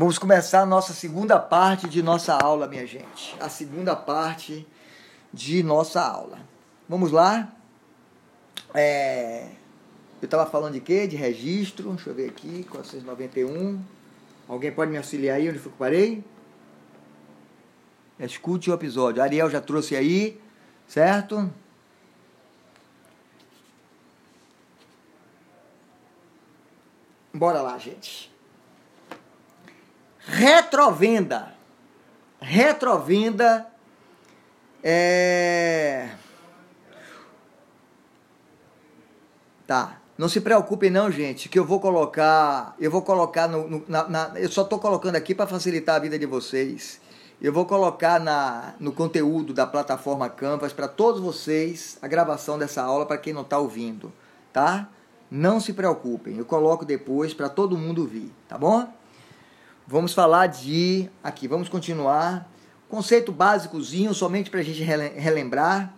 Vamos 0.00 0.18
começar 0.18 0.62
a 0.62 0.66
nossa 0.66 0.94
segunda 0.94 1.38
parte 1.38 1.86
de 1.86 2.02
nossa 2.02 2.32
aula, 2.34 2.66
minha 2.66 2.86
gente. 2.86 3.36
A 3.38 3.50
segunda 3.50 3.94
parte 3.94 4.66
de 5.30 5.62
nossa 5.62 6.00
aula. 6.00 6.38
Vamos 6.88 7.12
lá? 7.12 7.54
É... 8.72 9.50
Eu 10.22 10.24
estava 10.24 10.50
falando 10.50 10.72
de 10.72 10.80
quê? 10.80 11.06
De 11.06 11.16
registro. 11.16 11.90
Deixa 11.90 12.08
eu 12.08 12.14
ver 12.14 12.30
aqui. 12.30 12.64
491. 12.70 13.78
Alguém 14.48 14.72
pode 14.72 14.90
me 14.90 14.96
auxiliar 14.96 15.36
aí 15.36 15.50
onde 15.50 15.62
eu 15.62 15.72
parei? 15.72 16.24
Escute 18.18 18.70
o 18.70 18.74
episódio. 18.74 19.22
Ariel 19.22 19.50
já 19.50 19.60
trouxe 19.60 19.94
aí, 19.96 20.40
certo? 20.88 21.52
Bora 27.34 27.60
lá, 27.60 27.76
gente. 27.76 28.29
Retrovenda. 30.30 31.54
Retrovenda 32.40 33.70
é. 34.82 36.08
Tá. 39.66 40.00
Não 40.16 40.28
se 40.28 40.40
preocupem 40.40 40.90
não, 40.90 41.10
gente, 41.10 41.48
que 41.48 41.58
eu 41.58 41.64
vou 41.64 41.80
colocar, 41.80 42.74
eu 42.78 42.90
vou 42.90 43.00
colocar 43.00 43.48
no, 43.48 43.66
no 43.66 43.84
na, 43.88 44.08
na, 44.08 44.32
eu 44.36 44.50
só 44.50 44.62
estou 44.62 44.78
colocando 44.78 45.16
aqui 45.16 45.34
para 45.34 45.46
facilitar 45.46 45.96
a 45.96 45.98
vida 45.98 46.18
de 46.18 46.26
vocês. 46.26 47.00
Eu 47.40 47.54
vou 47.54 47.64
colocar 47.64 48.20
na, 48.20 48.74
no 48.78 48.92
conteúdo 48.92 49.54
da 49.54 49.66
plataforma 49.66 50.28
Canvas 50.28 50.74
para 50.74 50.86
todos 50.86 51.22
vocês 51.22 51.96
a 52.02 52.08
gravação 52.08 52.58
dessa 52.58 52.82
aula 52.82 53.06
para 53.06 53.16
quem 53.16 53.32
não 53.32 53.40
está 53.40 53.58
ouvindo, 53.58 54.12
tá? 54.52 54.90
Não 55.30 55.58
se 55.58 55.72
preocupem, 55.72 56.36
eu 56.36 56.44
coloco 56.44 56.84
depois 56.84 57.32
para 57.32 57.48
todo 57.48 57.78
mundo 57.78 58.06
ver, 58.06 58.30
tá 58.46 58.58
bom? 58.58 58.92
Vamos 59.90 60.14
falar 60.14 60.46
de. 60.46 61.10
Aqui, 61.20 61.48
vamos 61.48 61.68
continuar. 61.68 62.48
Conceito 62.88 63.32
básicozinho, 63.32 64.14
somente 64.14 64.48
para 64.48 64.60
a 64.60 64.62
gente 64.62 64.84
relembrar. 64.84 65.92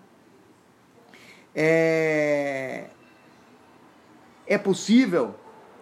É, 1.55 2.87
é 4.47 4.57
possível, 4.57 5.34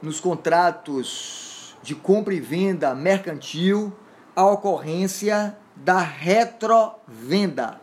nos 0.02 0.18
contratos 0.18 1.76
de 1.84 1.94
compra 1.94 2.34
e 2.34 2.40
venda 2.40 2.96
mercantil, 2.96 3.96
a 4.34 4.44
ocorrência 4.44 5.56
da 5.76 6.00
retrovenda. 6.00 7.80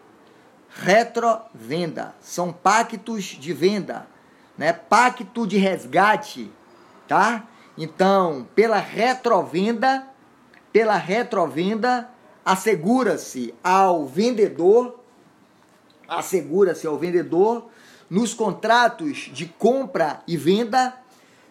Retrovenda 0.68 2.14
são 2.20 2.52
pactos 2.52 3.24
de 3.24 3.54
venda, 3.54 4.06
né? 4.58 4.74
Pacto 4.74 5.48
de 5.48 5.58
resgate, 5.58 6.52
tá? 7.08 7.48
Então, 7.78 8.46
pela 8.54 8.78
retrovenda, 8.78 10.07
pela 10.78 10.96
retrovenda, 10.96 12.08
assegura-se 12.46 13.52
ao 13.64 14.06
vendedor, 14.06 15.00
assegura-se 16.08 16.86
ao 16.86 17.00
vendedor 17.00 17.66
nos 18.08 18.36
contratos 18.36 19.32
de 19.34 19.48
compra 19.48 20.22
e 20.28 20.38
venda 20.38 20.94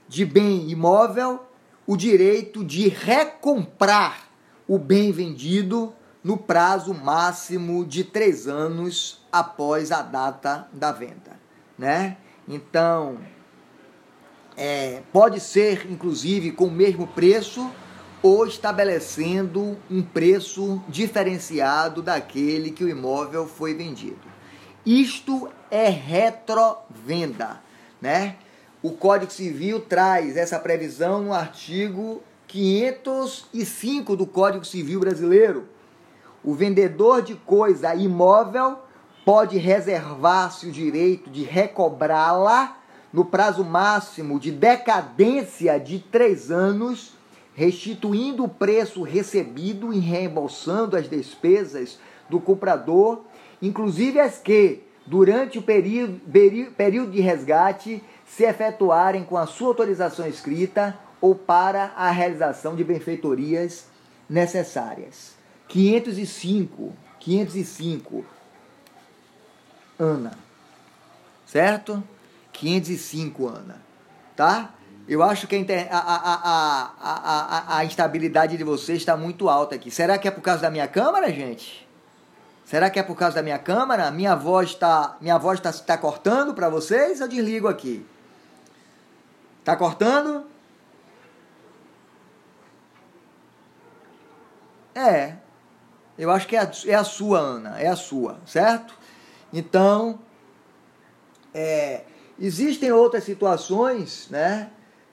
de 0.06 0.24
bem 0.24 0.70
imóvel 0.70 1.44
o 1.88 1.96
direito 1.96 2.64
de 2.64 2.86
recomprar 2.86 4.28
o 4.68 4.78
bem 4.78 5.10
vendido 5.10 5.92
no 6.22 6.36
prazo 6.36 6.94
máximo 6.94 7.84
de 7.84 8.04
três 8.04 8.46
anos 8.46 9.26
após 9.32 9.90
a 9.90 10.02
data 10.02 10.68
da 10.72 10.92
venda, 10.92 11.32
né? 11.76 12.16
Então, 12.46 13.18
é, 14.56 15.02
pode 15.12 15.40
ser 15.40 15.90
inclusive 15.90 16.52
com 16.52 16.66
o 16.66 16.70
mesmo 16.70 17.08
preço 17.08 17.68
ou 18.26 18.44
estabelecendo 18.44 19.76
um 19.88 20.02
preço 20.02 20.82
diferenciado 20.88 22.02
daquele 22.02 22.72
que 22.72 22.82
o 22.82 22.88
imóvel 22.88 23.46
foi 23.46 23.72
vendido. 23.72 24.18
Isto 24.84 25.48
é 25.70 25.88
retrovenda, 25.88 27.62
né? 28.02 28.34
O 28.82 28.90
Código 28.90 29.30
Civil 29.30 29.78
traz 29.78 30.36
essa 30.36 30.58
previsão 30.58 31.22
no 31.22 31.32
artigo 31.32 32.20
505 32.48 34.16
do 34.16 34.26
Código 34.26 34.64
Civil 34.64 34.98
Brasileiro. 34.98 35.68
O 36.42 36.52
vendedor 36.52 37.22
de 37.22 37.36
coisa 37.36 37.94
imóvel 37.94 38.80
pode 39.24 39.56
reservar-se 39.56 40.66
o 40.66 40.72
direito 40.72 41.30
de 41.30 41.44
recobrá-la 41.44 42.76
no 43.12 43.24
prazo 43.24 43.64
máximo 43.64 44.40
de 44.40 44.50
decadência 44.50 45.78
de 45.78 46.00
três 46.00 46.50
anos 46.50 47.15
restituindo 47.56 48.44
o 48.44 48.48
preço 48.48 49.02
recebido 49.02 49.90
e 49.90 49.98
reembolsando 49.98 50.94
as 50.94 51.08
despesas 51.08 51.98
do 52.28 52.38
comprador, 52.38 53.22
inclusive 53.62 54.20
as 54.20 54.36
que, 54.36 54.82
durante 55.06 55.58
o 55.58 55.62
período, 55.62 56.20
período 56.76 57.12
de 57.12 57.20
resgate, 57.22 58.04
se 58.26 58.44
efetuarem 58.44 59.24
com 59.24 59.38
a 59.38 59.46
sua 59.46 59.68
autorização 59.68 60.28
escrita 60.28 60.98
ou 61.18 61.34
para 61.34 61.94
a 61.96 62.10
realização 62.10 62.76
de 62.76 62.84
benfeitorias 62.84 63.86
necessárias. 64.28 65.34
505, 65.68 66.92
505, 67.18 68.24
Ana, 69.98 70.32
certo? 71.46 72.04
505, 72.52 73.48
Ana, 73.48 73.80
tá? 74.36 74.74
Eu 75.08 75.22
acho 75.22 75.46
que 75.46 75.54
a, 75.90 75.98
a, 75.98 76.90
a, 77.00 77.78
a, 77.78 77.84
instabilidade 77.84 78.56
de 78.56 78.64
vocês 78.64 78.98
está 78.98 79.16
muito 79.16 79.48
alta 79.48 79.76
aqui. 79.76 79.88
Será 79.88 80.18
que 80.18 80.26
é 80.26 80.30
por 80.32 80.40
causa 80.40 80.62
da 80.62 80.70
minha 80.70 80.88
câmera, 80.88 81.30
gente? 81.30 81.86
Será 82.64 82.90
que 82.90 82.98
é 82.98 83.02
por 83.04 83.14
causa 83.14 83.36
da 83.36 83.42
minha 83.42 83.58
câmera? 83.58 84.10
Minha 84.10 84.34
voz 84.34 84.70
está 84.70 85.16
minha 85.20 85.38
voz 85.38 85.60
está 85.60 85.72
tá 85.72 85.96
cortando 85.96 86.54
para 86.54 86.68
vocês? 86.68 87.20
Eu 87.20 87.28
desligo 87.28 87.68
aqui. 87.68 88.04
Tá 89.64 89.76
cortando? 89.76 90.44
É. 94.92 95.36
Eu 96.18 96.30
acho 96.32 96.48
que 96.48 96.56
é 96.56 96.60
a, 96.60 96.70
é 96.86 96.94
a 96.94 97.04
sua, 97.04 97.38
Ana. 97.38 97.80
É 97.80 97.86
a 97.86 97.94
sua, 97.94 98.40
certo? 98.44 98.94
Então, 99.52 100.18
é, 101.54 102.02
existem 102.40 102.90
outras 102.90 103.22
situações, 103.22 104.28
né? 104.30 104.70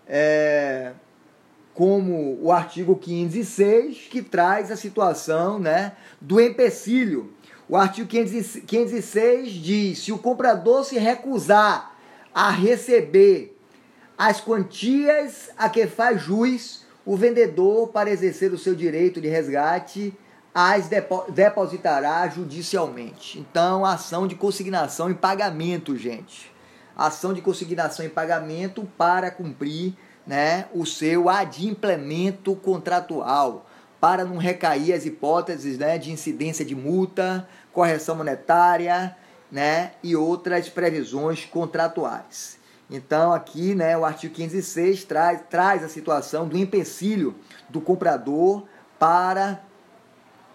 É, 0.08 0.92
como 1.74 2.38
o 2.42 2.52
artigo 2.52 2.96
506, 2.96 4.08
que 4.10 4.22
traz 4.22 4.72
a 4.72 4.76
situação 4.76 5.60
né, 5.60 5.94
do 6.22 6.40
empecilho. 6.40 7.34
O 7.68 7.76
artigo 7.76 8.08
506 8.08 9.52
diz: 9.52 10.00
se 10.00 10.12
o 10.12 10.18
comprador 10.18 10.84
se 10.84 10.98
recusar 10.98 11.96
a 12.34 12.50
receber 12.50 13.58
as 14.18 14.40
quantias 14.40 15.50
a 15.58 15.70
que 15.70 15.88
faz 15.88 16.22
juiz, 16.22 16.86
o 17.06 17.18
vendedor, 17.18 17.90
para 17.90 18.10
exercer 18.10 18.54
o 18.54 18.58
seu 18.58 18.76
direito 18.76 19.20
de 19.20 19.28
resgate, 19.28 20.14
as 20.54 20.88
depositará 21.30 22.28
judicialmente. 22.30 23.40
Então, 23.40 23.84
ação 23.84 24.28
de 24.28 24.36
consignação 24.36 25.10
em 25.10 25.16
pagamento, 25.16 25.98
gente 25.98 26.54
ação 26.96 27.34
de 27.34 27.42
consignação 27.42 28.06
em 28.06 28.10
pagamento 28.10 28.88
para 28.98 29.32
cumprir 29.32 29.94
né, 30.26 30.66
o 30.74 30.86
seu 30.86 31.30
adimplemento 31.30 32.56
contratual, 32.56 33.66
para 34.00 34.26
não 34.26 34.38
recair 34.38 34.94
as 34.94 35.06
hipóteses 35.06 35.78
né, 35.78 35.98
de 35.98 36.12
incidência 36.12 36.64
de 36.66 36.76
multa, 36.76 37.48
correção 37.72 38.16
monetária 38.16 39.16
né, 39.52 39.94
e 40.02 40.16
outras 40.16 40.70
previsões 40.70 41.46
contratuais. 41.46 42.58
Então, 42.90 43.34
aqui, 43.34 43.74
né, 43.74 43.98
o 43.98 44.06
artigo 44.06 44.34
506 44.34 45.04
traz, 45.06 45.42
traz 45.50 45.84
a 45.84 45.90
situação 45.90 46.48
do 46.48 46.58
empecilho 46.58 47.36
do 47.70 47.82
comprador 47.82 48.64
para 49.00 49.64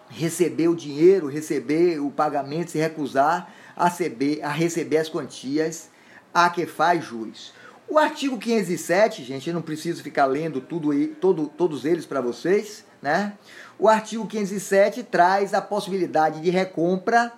receber 0.09 0.67
o 0.67 0.75
dinheiro, 0.75 1.27
receber 1.27 1.99
o 1.99 2.09
pagamento, 2.09 2.71
se 2.71 2.77
recusar 2.77 3.51
a 3.75 3.87
receber, 3.87 4.41
a 4.41 4.49
receber 4.49 4.97
as 4.97 5.09
quantias 5.09 5.88
a 6.33 6.49
que 6.49 6.65
faz 6.65 7.05
jus. 7.05 7.53
O 7.87 7.97
artigo 7.97 8.37
507, 8.37 9.23
gente, 9.23 9.47
eu 9.47 9.53
não 9.53 9.63
preciso 9.63 10.03
ficar 10.03 10.25
lendo 10.25 10.61
tudo 10.61 10.91
todo, 11.15 11.47
todos 11.47 11.85
eles 11.85 12.05
para 12.05 12.21
vocês, 12.21 12.85
né? 13.01 13.33
O 13.79 13.87
artigo 13.87 14.27
507 14.27 15.03
traz 15.03 15.53
a 15.53 15.61
possibilidade 15.61 16.39
de 16.41 16.49
recompra 16.51 17.33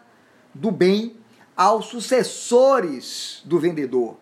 do 0.54 0.70
bem 0.70 1.16
aos 1.56 1.86
sucessores 1.86 3.42
do 3.46 3.60
vendedor, 3.60 4.18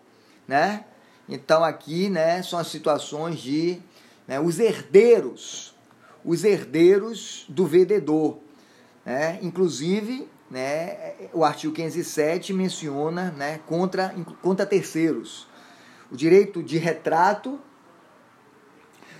né? 0.46 0.84
Então 1.28 1.64
aqui, 1.64 2.08
né, 2.08 2.42
são 2.42 2.58
as 2.58 2.68
situações 2.68 3.38
de 3.38 3.80
né, 4.26 4.38
os 4.38 4.60
herdeiros, 4.60 5.74
os 6.24 6.44
herdeiros 6.44 7.44
do 7.48 7.66
vendedor, 7.66 8.38
né? 9.04 9.38
Inclusive, 9.42 10.28
né, 10.50 11.14
o 11.32 11.44
artigo 11.44 11.72
507 11.72 12.52
menciona 12.52 13.30
né, 13.30 13.60
contra, 13.66 14.14
contra 14.42 14.66
terceiros. 14.66 15.46
O 16.10 16.16
direito 16.16 16.62
de 16.62 16.76
retrato, 16.76 17.60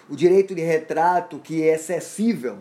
o 0.09 0.17
direito 0.17 0.55
de 0.55 0.63
retrato 0.63 1.39
que 1.39 1.69
é 1.69 1.79
cessível, 1.79 2.59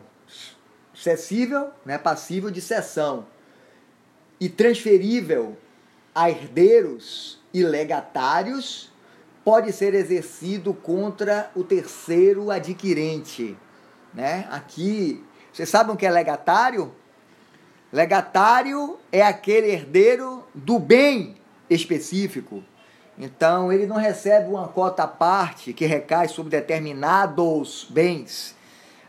cessível, 0.93 1.71
né, 1.83 1.97
passível 1.97 2.51
de 2.51 2.61
cessão, 2.61 3.25
e 4.39 4.47
transferível 4.47 5.57
a 6.13 6.29
herdeiros 6.29 7.41
e 7.51 7.63
legatários, 7.63 8.91
pode 9.43 9.73
ser 9.73 9.95
exercido 9.95 10.73
contra 10.75 11.49
o 11.55 11.63
terceiro 11.63 12.51
adquirente. 12.51 13.57
Né? 14.13 14.47
Aqui, 14.51 15.23
vocês 15.51 15.67
sabem 15.67 15.95
o 15.95 15.97
que 15.97 16.05
é 16.05 16.11
legatário? 16.11 16.93
Legatário 17.91 18.99
é 19.11 19.23
aquele 19.23 19.71
herdeiro 19.71 20.43
do 20.53 20.77
bem 20.77 21.35
específico. 21.67 22.63
Então, 23.17 23.73
ele 23.73 23.87
não 23.87 23.97
recebe 23.97 24.47
uma 24.47 24.67
cota 24.67 25.03
à 25.03 25.07
parte 25.07 25.73
que 25.73 25.85
recai 25.85 26.27
sobre 26.27 26.51
determinados 26.51 27.87
bens, 27.89 28.55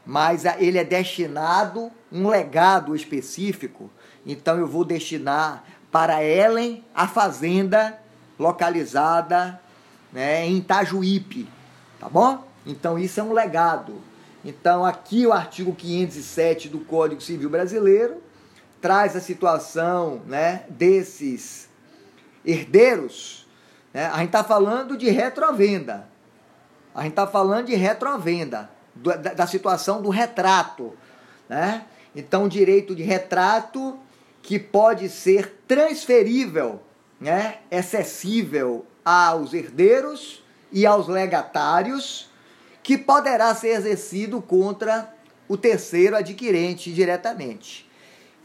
mas 0.05 0.45
ele 0.59 0.79
é 0.79 0.85
destinado 0.85 1.93
um 2.11 2.27
legado 2.27 2.97
específico. 2.97 3.91
Então, 4.27 4.59
eu 4.59 4.67
vou 4.67 4.85
destinar 4.85 5.63
para 5.93 6.25
Ellen 6.25 6.83
a 6.95 7.07
fazenda 7.07 8.01
localizada 8.39 9.61
né, 10.11 10.47
em 10.47 10.57
Itajuípe, 10.57 11.47
tá 12.01 12.09
bom? 12.09 12.45
Então, 12.67 12.99
isso 12.99 13.21
é 13.21 13.23
um 13.23 13.33
legado. 13.33 14.01
Então, 14.43 14.87
aqui 14.87 15.27
o 15.27 15.33
artigo 15.33 15.75
507 15.75 16.71
do 16.71 16.81
Código 16.81 17.21
Civil 17.21 17.51
Brasileiro 17.51 18.30
traz 18.81 19.15
a 19.17 19.21
situação 19.21 20.23
né, 20.27 20.65
desses 20.69 21.69
herdeiros 22.45 23.41
né? 23.93 24.07
A 24.07 24.19
gente 24.19 24.27
está 24.27 24.45
falando 24.45 24.97
de 24.97 25.11
retrovenda. 25.11 26.09
A 26.95 27.03
gente 27.03 27.13
está 27.13 27.27
falando 27.27 27.67
de 27.67 27.75
retrovenda, 27.75 28.71
da, 28.95 29.17
da 29.17 29.47
situação 29.47 30.03
do 30.03 30.09
retrato. 30.09 30.93
Né? 31.49 31.85
Então, 32.15 32.49
direito 32.49 32.95
de 32.95 33.03
retrato 33.03 33.99
que 34.43 34.59
pode 34.59 35.09
ser 35.09 35.63
transferível, 35.69 36.81
né? 37.21 37.59
excessível 37.71 38.87
aos 39.05 39.53
herdeiros 39.55 40.43
e 40.73 40.87
aos 40.87 41.07
legatários, 41.07 42.29
que 42.83 42.97
poderá 42.97 43.55
ser 43.55 43.69
exercido 43.69 44.41
contra 44.41 45.13
o 45.49 45.57
terceiro 45.57 46.17
adquirente 46.17 46.93
diretamente. 46.93 47.89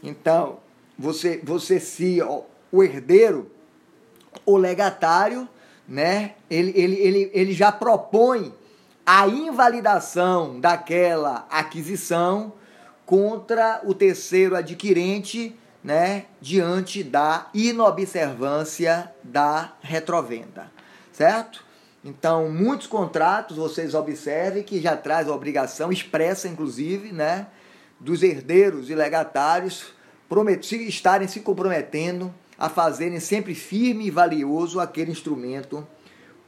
Então, 0.06 0.60
você, 0.96 1.40
você 1.42 1.80
se 1.80 2.20
o 2.70 2.82
herdeiro 2.82 3.50
o 4.44 4.56
legatário, 4.56 5.48
né, 5.88 6.34
ele, 6.48 6.72
ele, 6.76 6.94
ele, 6.94 7.30
ele 7.34 7.52
já 7.52 7.72
propõe 7.72 8.54
a 9.04 9.26
invalidação 9.26 10.60
daquela 10.60 11.46
aquisição 11.50 12.52
contra 13.04 13.80
o 13.84 13.92
terceiro 13.92 14.54
adquirente, 14.54 15.56
né, 15.82 16.26
diante 16.40 17.02
da 17.02 17.48
inobservância 17.52 19.12
da 19.22 19.74
retrovenda, 19.80 20.70
certo? 21.12 21.64
Então, 22.04 22.48
muitos 22.48 22.86
contratos, 22.86 23.56
vocês 23.56 23.92
observem 23.92 24.62
que 24.62 24.80
já 24.80 24.96
traz 24.96 25.28
a 25.28 25.34
obrigação 25.34 25.90
expressa, 25.90 26.46
inclusive, 26.46 27.10
né, 27.10 27.48
dos 27.98 28.22
herdeiros 28.22 28.90
e 28.90 28.94
legatários 28.94 29.95
estarem 30.88 31.28
se 31.28 31.40
comprometendo 31.40 32.32
a 32.58 32.68
fazerem 32.68 33.20
sempre 33.20 33.54
firme 33.54 34.06
e 34.06 34.10
valioso 34.10 34.80
aquele 34.80 35.10
instrumento 35.10 35.86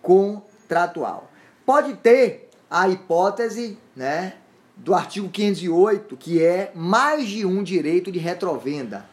contratual. 0.03 1.31
Pode 1.67 1.95
ter 1.95 2.49
a 2.71 2.89
hipótese, 2.89 3.79
né, 3.95 4.35
do 4.77 4.95
artigo 4.95 5.29
508, 5.29 6.17
que 6.17 6.43
é 6.43 6.71
mais 6.75 7.27
de 7.27 7.45
um 7.45 7.63
direito 7.63 8.13
de 8.13 8.19
retrovenda. 8.19 9.09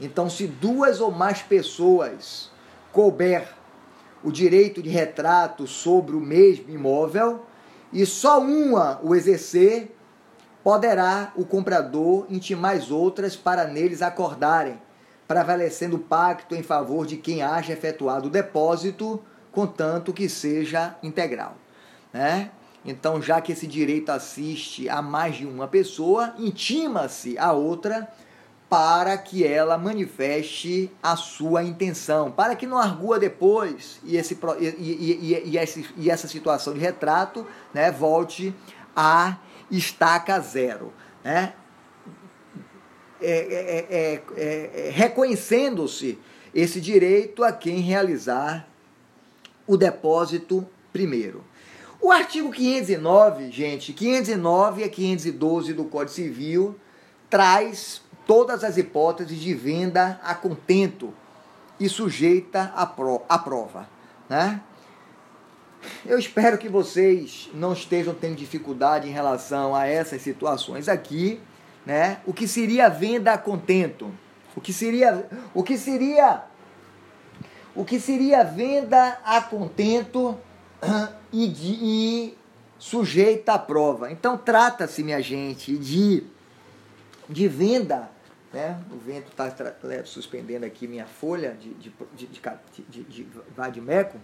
Então, 0.00 0.28
se 0.28 0.46
duas 0.46 1.00
ou 1.00 1.10
mais 1.10 1.40
pessoas 1.40 2.50
couber 2.92 3.48
o 4.22 4.32
direito 4.32 4.82
de 4.82 4.88
retrato 4.88 5.66
sobre 5.66 6.16
o 6.16 6.20
mesmo 6.20 6.70
imóvel 6.70 7.44
e 7.92 8.04
só 8.04 8.40
uma 8.40 9.00
o 9.02 9.14
exercer, 9.14 9.93
poderá 10.64 11.30
o 11.36 11.44
comprador 11.44 12.26
intimar 12.30 12.74
as 12.74 12.90
outras 12.90 13.36
para 13.36 13.66
neles 13.66 14.00
acordarem 14.00 14.78
prevalecendo 15.28 15.96
o 15.96 16.00
pacto 16.00 16.54
em 16.54 16.62
favor 16.62 17.06
de 17.06 17.16
quem 17.16 17.42
haja 17.42 17.72
efetuado 17.72 18.28
o 18.28 18.30
depósito, 18.30 19.22
contanto 19.52 20.12
que 20.12 20.28
seja 20.28 20.96
integral. 21.02 21.56
Né? 22.12 22.50
Então, 22.84 23.20
já 23.20 23.40
que 23.40 23.52
esse 23.52 23.66
direito 23.66 24.10
assiste 24.10 24.88
a 24.88 25.00
mais 25.00 25.36
de 25.36 25.46
uma 25.46 25.68
pessoa, 25.68 26.34
intima-se 26.38 27.38
a 27.38 27.52
outra 27.52 28.08
para 28.68 29.16
que 29.16 29.46
ela 29.46 29.78
manifeste 29.78 30.90
a 31.02 31.16
sua 31.16 31.62
intenção, 31.62 32.30
para 32.30 32.56
que 32.56 32.66
não 32.66 32.78
argua 32.78 33.18
depois 33.18 34.00
e, 34.02 34.16
esse, 34.16 34.38
e, 34.58 34.66
e, 34.66 35.56
e, 35.56 35.86
e 35.96 36.10
essa 36.10 36.26
situação 36.26 36.74
de 36.74 36.80
retrato 36.80 37.46
né, 37.72 37.90
volte 37.90 38.54
a 38.96 39.36
estaca 39.70 40.38
zero. 40.40 40.92
Né? 41.22 41.52
É 41.54 41.64
é, 43.26 43.86
é, 43.88 44.22
é, 44.36 44.88
é, 44.88 44.90
reconhecendo-se 44.90 46.18
esse 46.54 46.80
direito 46.80 47.42
a 47.42 47.52
quem 47.52 47.80
realizar 47.80 48.68
o 49.66 49.76
depósito 49.76 50.66
primeiro. 50.92 51.42
O 52.00 52.12
artigo 52.12 52.50
509, 52.50 53.50
gente, 53.50 53.92
509 53.94 54.84
a 54.84 54.88
512 54.88 55.72
do 55.72 55.84
Código 55.84 56.14
Civil 56.14 56.78
traz 57.30 58.02
todas 58.26 58.62
as 58.62 58.76
hipóteses 58.76 59.40
de 59.40 59.54
venda 59.54 60.20
a 60.22 60.34
contento 60.34 61.12
e 61.80 61.88
sujeita 61.88 62.72
à 62.76 62.86
prova, 63.38 63.88
né? 64.28 64.60
Eu 66.06 66.18
espero 66.18 66.58
que 66.58 66.68
vocês 66.68 67.50
não 67.54 67.72
estejam 67.72 68.14
tendo 68.14 68.36
dificuldade 68.36 69.08
em 69.08 69.12
relação 69.12 69.74
a 69.74 69.86
essas 69.86 70.22
situações 70.22 70.88
aqui 70.88 71.40
né? 71.84 72.20
O 72.26 72.32
que 72.32 72.48
seria 72.48 72.88
venda 72.88 73.32
a 73.32 73.38
contento? 73.38 74.12
O 74.56 74.60
que 74.60 74.72
seria 74.72 75.26
o 75.52 75.62
que 75.62 75.76
seria 75.76 76.44
o 77.74 77.84
que 77.84 77.98
seria 77.98 78.44
venda 78.44 79.18
a 79.24 79.40
contento 79.40 80.38
e, 81.32 81.48
de, 81.48 81.78
e 81.82 82.38
sujeita 82.78 83.54
à 83.54 83.58
prova. 83.58 84.12
Então 84.12 84.38
trata-se, 84.38 85.02
minha 85.02 85.20
gente, 85.20 85.76
de 85.76 86.24
de 87.28 87.48
venda, 87.48 88.10
né? 88.52 88.78
O 88.92 88.96
vento 88.96 89.30
está 89.30 89.52
suspendendo 90.04 90.64
aqui 90.64 90.86
minha 90.86 91.06
folha 91.06 91.56
de 91.60 91.74
de 91.74 91.92
de, 92.14 92.26
de, 92.26 92.82
de, 92.88 93.02
de 93.02 93.26
vadimeco, 93.56 94.18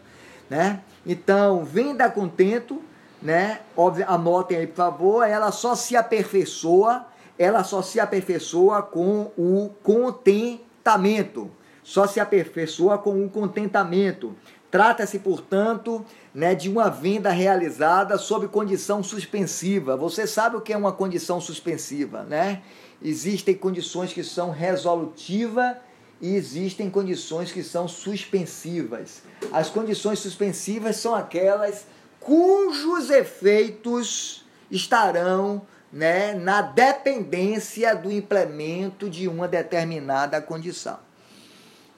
né? 0.50 0.80
Então 1.06 1.64
venda 1.64 2.10
contento, 2.10 2.82
né? 3.22 3.60
Óbvio, 3.74 4.04
anotem 4.08 4.58
aí 4.58 4.66
por 4.66 4.76
favor. 4.76 5.24
Ela 5.24 5.50
só 5.50 5.74
se 5.74 5.96
aperfeiçoa 5.96 7.06
ela 7.40 7.64
só 7.64 7.80
se 7.80 7.98
aperfeiçoa 7.98 8.82
com 8.82 9.32
o 9.34 9.70
contentamento. 9.82 11.50
Só 11.82 12.06
se 12.06 12.20
aperfeiçoa 12.20 12.98
com 12.98 13.24
o 13.24 13.30
contentamento. 13.30 14.36
Trata-se, 14.70 15.18
portanto, 15.18 16.04
né, 16.34 16.54
de 16.54 16.68
uma 16.68 16.90
venda 16.90 17.30
realizada 17.30 18.18
sob 18.18 18.46
condição 18.48 19.02
suspensiva. 19.02 19.96
Você 19.96 20.26
sabe 20.26 20.56
o 20.56 20.60
que 20.60 20.74
é 20.74 20.76
uma 20.76 20.92
condição 20.92 21.40
suspensiva, 21.40 22.24
né? 22.24 22.60
Existem 23.02 23.54
condições 23.54 24.12
que 24.12 24.22
são 24.22 24.50
resolutivas 24.50 25.76
e 26.20 26.34
existem 26.34 26.90
condições 26.90 27.50
que 27.50 27.62
são 27.62 27.88
suspensivas. 27.88 29.22
As 29.52 29.70
condições 29.70 30.18
suspensivas 30.18 30.96
são 30.96 31.14
aquelas 31.14 31.86
cujos 32.20 33.10
efeitos 33.10 34.44
estarão 34.70 35.62
né, 35.92 36.34
na 36.34 36.62
dependência 36.62 37.94
do 37.96 38.10
implemento 38.10 39.08
de 39.08 39.26
uma 39.26 39.48
determinada 39.48 40.40
condição. 40.40 40.98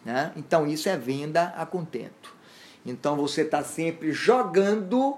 Né? 0.04 0.32
Então, 0.36 0.66
isso 0.66 0.88
é 0.88 0.96
venda 0.96 1.52
a 1.56 1.66
contento. 1.66 2.34
Então, 2.84 3.16
você 3.16 3.42
está 3.42 3.62
sempre 3.62 4.12
jogando 4.12 5.16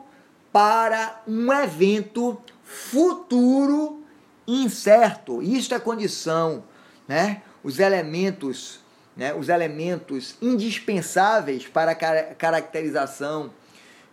para 0.53 1.23
um 1.27 1.53
evento 1.53 2.41
futuro 2.63 4.03
incerto. 4.47 5.43
Isso 5.43 5.75
é 5.75 5.79
condição. 5.79 6.65
Né? 7.09 7.43
Os 7.63 7.79
elementos, 7.79 8.81
né, 9.17 9.33
os 9.35 9.49
elementos 9.49 10.37
indispensáveis 10.41 11.67
para 11.67 11.93
a 11.93 12.35
caracterização 12.35 13.51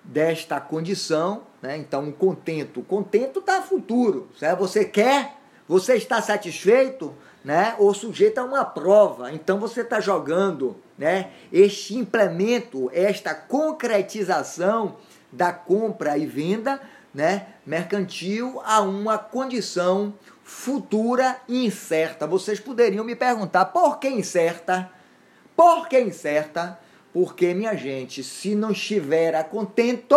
desta 0.03 0.60
condição, 0.60 1.43
né? 1.62 1.77
Então, 1.77 2.03
um 2.03 2.12
contento, 2.12 2.79
o 2.79 2.84
contento 2.84 3.39
está 3.39 3.62
futuro, 3.62 4.29
certo? 4.38 4.60
Você 4.60 4.84
quer, 4.84 5.36
você 5.67 5.96
está 5.96 6.22
satisfeito, 6.22 7.13
né? 7.43 7.75
Ou 7.77 7.93
sujeito 7.93 8.39
a 8.39 8.43
uma 8.43 8.65
prova. 8.65 9.31
Então, 9.31 9.60
você 9.60 9.81
está 9.81 10.00
jogando, 10.00 10.75
né? 10.98 11.31
Este 11.51 11.96
implemento, 11.96 12.89
esta 12.93 13.36
concretização 13.36 14.98
da 15.31 15.53
compra 15.53 16.17
e 16.17 16.25
venda 16.25 16.81
né, 17.13 17.48
mercantil 17.65 18.62
a 18.63 18.81
uma 18.81 19.17
condição 19.17 20.13
futura 20.51 21.38
incerta. 21.48 22.27
Vocês 22.27 22.60
poderiam 22.60 23.05
me 23.05 23.15
perguntar 23.15 23.65
por 23.65 23.98
que 24.00 24.10
incerta? 24.10 24.91
Por 25.55 25.88
que 25.88 26.00
incerta? 26.00 26.77
Porque, 27.13 27.53
minha 27.53 27.74
gente, 27.74 28.22
se 28.22 28.53
não 28.53 28.72
estiver 28.72 29.34
a 29.34 29.46
contento, 29.46 30.15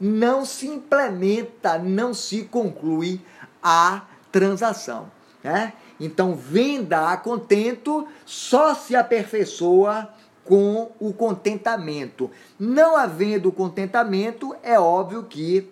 não 0.00 0.44
se 0.44 0.66
implementa, 0.66 1.78
não 1.78 2.14
se 2.14 2.44
conclui 2.44 3.20
a 3.62 4.06
transação. 4.32 5.12
Né? 5.44 5.74
Então, 6.00 6.34
venda 6.34 7.12
a 7.12 7.16
contento 7.16 8.08
só 8.24 8.74
se 8.74 8.96
aperfeiçoa 8.96 10.08
com 10.42 10.90
o 10.98 11.12
contentamento. 11.12 12.30
Não 12.58 12.96
havendo 12.96 13.52
contentamento, 13.52 14.56
é 14.62 14.80
óbvio 14.80 15.22
que 15.24 15.70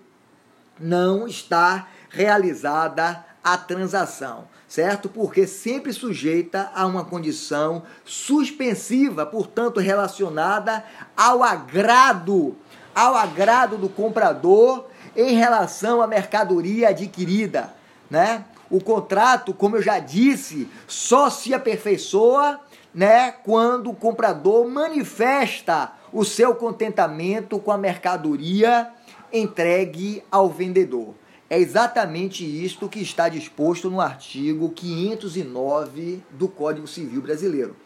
não 0.79 1.27
está 1.27 1.89
realizada 2.11 3.25
a 3.45 3.59
transação, 3.59 4.49
certo? 4.67 5.07
Porque 5.07 5.47
sempre 5.47 5.93
sujeita 5.93 6.71
a 6.75 6.87
uma 6.87 7.05
condição 7.05 7.83
suspensiva, 8.03 9.27
portanto 9.27 9.79
relacionada 9.79 10.83
ao 11.15 11.43
agrado, 11.43 12.57
ao 12.95 13.15
agrado 13.15 13.77
do 13.77 13.91
comprador 13.91 14.87
em 15.15 15.35
relação 15.35 16.01
à 16.01 16.07
mercadoria 16.07 16.89
adquirida, 16.89 17.75
né? 18.11 18.47
O 18.71 18.81
contrato, 18.81 19.53
como 19.53 19.77
eu 19.77 19.83
já 19.83 19.99
disse, 19.99 20.69
só 20.89 21.29
se 21.29 21.53
aperfeiçoa, 21.53 22.59
né, 22.95 23.31
quando 23.31 23.91
o 23.91 23.95
comprador 23.95 24.67
manifesta 24.69 25.93
o 26.13 26.25
seu 26.25 26.55
contentamento 26.55 27.59
com 27.59 27.71
a 27.71 27.77
mercadoria 27.77 28.91
entregue 29.33 30.23
ao 30.31 30.49
vendedor. 30.49 31.15
É 31.49 31.59
exatamente 31.59 32.45
isto 32.45 32.89
que 32.89 33.01
está 33.01 33.29
disposto 33.29 33.91
no 33.91 34.01
artigo 34.01 34.71
509 34.71 36.23
do 36.31 36.49
Código 36.49 36.87
Civil 36.87 37.21
Brasileiro. 37.21 37.77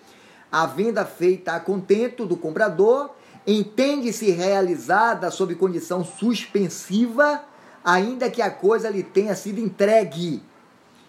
A 0.51 0.65
venda 0.65 1.05
feita 1.05 1.53
a 1.53 1.61
contento 1.61 2.25
do 2.25 2.37
comprador 2.37 3.11
entende-se 3.47 4.31
realizada 4.31 5.31
sob 5.31 5.55
condição 5.57 6.05
suspensiva, 6.05 7.45
ainda 7.85 8.31
que 8.31 8.41
a 8.41 8.51
coisa 8.51 8.89
lhe 8.89 9.03
tenha 9.03 9.35
sido 9.35 9.61
entregue, 9.61 10.43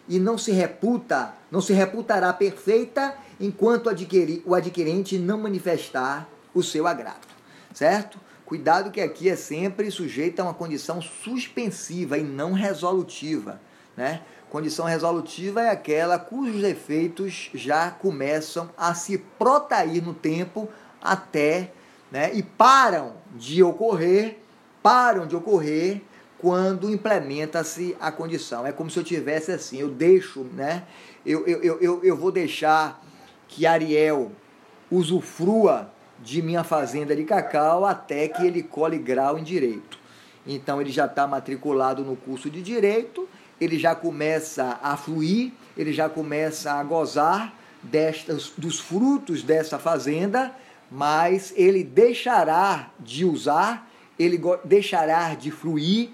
e 0.08 0.18
não 0.18 0.38
se 0.38 0.51
reputa, 0.51 1.34
não 1.51 1.62
se 1.62 1.72
reputará 1.72 2.34
perfeita 2.34 3.13
enquanto 3.39 3.91
o 4.46 4.56
adquirente 4.56 5.20
não 5.20 5.38
manifestar 5.38 6.27
o 6.53 6.63
seu 6.63 6.88
agrado, 6.88 7.27
certo? 7.74 8.20
Cuidado 8.50 8.89
que 8.89 9.00
aqui 9.00 9.29
é 9.29 9.36
sempre 9.36 9.91
sujeito 9.91 10.39
a 10.39 10.44
uma 10.44 10.56
condição 10.56 11.00
suspensiva 11.00 12.18
e 12.18 12.24
não 12.24 12.51
resolutiva. 12.51 13.62
Né? 13.96 14.24
Condição 14.50 14.88
resolutiva 14.88 15.62
é 15.62 15.70
aquela 15.70 16.18
cujos 16.18 16.63
efeitos 16.63 17.51
já 17.53 17.91
começam 17.91 18.72
a 18.75 18.96
se 18.96 19.20
protair 19.20 20.03
no 20.03 20.15
tempo 20.15 20.68
até 21.00 21.72
né, 22.12 22.34
e 22.34 22.41
param 22.41 23.18
de 23.36 23.62
ocorrer, 23.62 24.39
param 24.82 25.27
de 25.27 25.36
ocorrer 25.36 26.01
quando 26.39 26.89
implementa-se 26.89 27.96
a 28.01 28.12
condição. 28.12 28.65
É 28.65 28.72
como 28.72 28.89
se 28.89 28.98
eu 28.98 29.03
tivesse 29.03 29.51
assim, 29.51 29.77
eu 29.77 29.89
deixo, 29.89 30.44
né? 30.56 30.86
Eu, 31.24 31.46
eu, 31.46 31.79
eu, 31.79 32.03
eu 32.03 32.18
vou 32.18 32.32
deixar 32.32 33.00
que 33.48 33.68
Ariel 33.68 34.32
usufrua 34.89 35.91
de 36.23 36.41
minha 36.41 36.63
fazenda 36.63 37.15
de 37.15 37.23
cacau 37.23 37.85
até 37.85 38.27
que 38.27 38.45
ele 38.45 38.63
cole 38.63 38.97
grau 38.97 39.38
em 39.38 39.43
direito. 39.43 39.97
Então 40.45 40.81
ele 40.81 40.91
já 40.91 41.05
está 41.05 41.27
matriculado 41.27 42.03
no 42.03 42.15
curso 42.15 42.49
de 42.49 42.61
direito, 42.61 43.27
ele 43.59 43.77
já 43.77 43.95
começa 43.95 44.79
a 44.81 44.97
fluir, 44.97 45.51
ele 45.77 45.93
já 45.93 46.09
começa 46.09 46.73
a 46.73 46.83
gozar 46.83 47.53
destas, 47.83 48.51
dos 48.57 48.79
frutos 48.79 49.43
dessa 49.43 49.77
fazenda, 49.77 50.53
mas 50.89 51.53
ele 51.55 51.83
deixará 51.83 52.89
de 52.99 53.25
usar, 53.25 53.89
ele 54.17 54.41
deixará 54.63 55.35
de 55.35 55.51
fluir, 55.51 56.09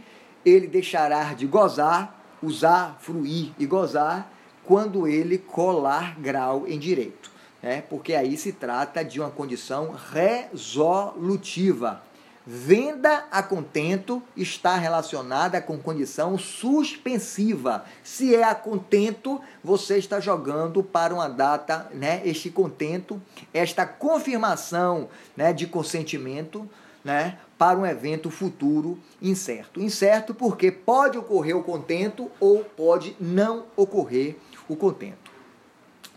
ele 0.45 0.67
deixará 0.67 1.33
de 1.33 1.47
gozar, 1.47 2.23
usar, 2.41 2.97
fruir 2.99 3.51
e 3.57 3.65
gozar 3.65 4.31
quando 4.63 5.07
ele 5.07 5.37
colar 5.37 6.19
grau 6.19 6.65
em 6.67 6.77
direito 6.77 7.34
né? 7.65 7.81
porque 7.89 8.13
aí 8.13 8.37
se 8.37 8.53
trata 8.53 9.03
de 9.03 9.19
uma 9.19 9.31
condição 9.31 9.95
resolutiva. 10.13 12.03
Venda 12.45 13.25
a 13.31 13.41
contento 13.41 14.21
está 14.37 14.75
relacionada 14.75 15.59
com 15.59 15.79
condição 15.79 16.37
suspensiva. 16.37 17.83
Se 18.03 18.35
é 18.35 18.43
a 18.43 18.53
contento, 18.53 19.41
você 19.63 19.97
está 19.97 20.19
jogando 20.19 20.83
para 20.83 21.11
uma 21.11 21.27
data, 21.27 21.89
né? 21.91 22.21
Este 22.23 22.51
contento, 22.51 23.19
esta 23.51 23.83
confirmação, 23.83 25.09
né, 25.35 25.51
de 25.51 25.65
consentimento, 25.65 26.69
né, 27.03 27.39
para 27.57 27.79
um 27.79 27.85
evento 27.85 28.29
futuro 28.29 28.99
incerto. 29.19 29.81
Incerto 29.81 30.35
porque 30.35 30.71
pode 30.71 31.17
ocorrer 31.17 31.57
o 31.57 31.63
contento 31.63 32.29
ou 32.39 32.63
pode 32.63 33.17
não 33.19 33.65
ocorrer 33.75 34.35
o 34.69 34.75
contento, 34.75 35.31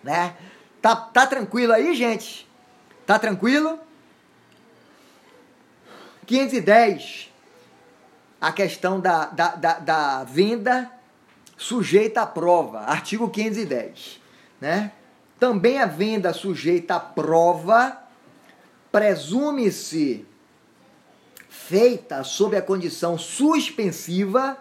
né? 0.04 0.36
Tá, 0.80 0.94
tá 0.94 1.26
tranquilo 1.26 1.72
aí, 1.72 1.94
gente? 1.94 2.48
Tá 3.06 3.18
tranquilo? 3.18 3.78
510. 6.26 7.32
A 8.40 8.52
questão 8.52 9.00
da, 9.00 9.26
da, 9.26 9.54
da, 9.56 9.78
da 9.78 10.24
venda 10.24 10.90
sujeita 11.56 12.22
à 12.22 12.26
prova. 12.26 12.80
Artigo 12.80 13.28
510. 13.28 14.20
Né? 14.60 14.92
Também 15.40 15.80
a 15.80 15.86
venda 15.86 16.32
sujeita 16.32 16.96
à 16.96 17.00
prova 17.00 17.98
presume-se 18.92 20.26
feita 21.48 22.22
sob 22.24 22.56
a 22.56 22.62
condição 22.62 23.18
suspensiva 23.18 24.56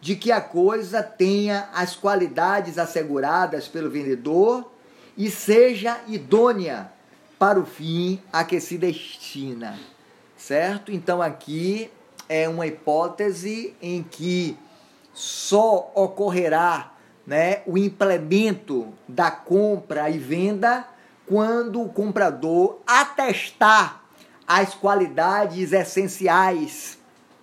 de 0.00 0.16
que 0.16 0.32
a 0.32 0.40
coisa 0.40 1.02
tenha 1.02 1.68
as 1.74 1.94
qualidades 1.94 2.78
asseguradas 2.78 3.68
pelo 3.68 3.90
vendedor 3.90 4.72
e 5.18 5.28
seja 5.28 5.98
idônea 6.06 6.92
para 7.36 7.58
o 7.58 7.66
fim 7.66 8.22
a 8.32 8.44
que 8.44 8.60
se 8.60 8.78
destina. 8.78 9.76
Certo? 10.36 10.92
Então 10.92 11.20
aqui 11.20 11.90
é 12.28 12.48
uma 12.48 12.68
hipótese 12.68 13.74
em 13.82 14.04
que 14.04 14.56
só 15.12 15.90
ocorrerá 15.96 16.92
né, 17.26 17.62
o 17.66 17.76
implemento 17.76 18.94
da 19.08 19.30
compra 19.32 20.08
e 20.08 20.16
venda 20.16 20.86
quando 21.26 21.82
o 21.82 21.88
comprador 21.88 22.78
atestar 22.86 24.04
as 24.46 24.74
qualidades 24.74 25.72
essenciais 25.72 26.96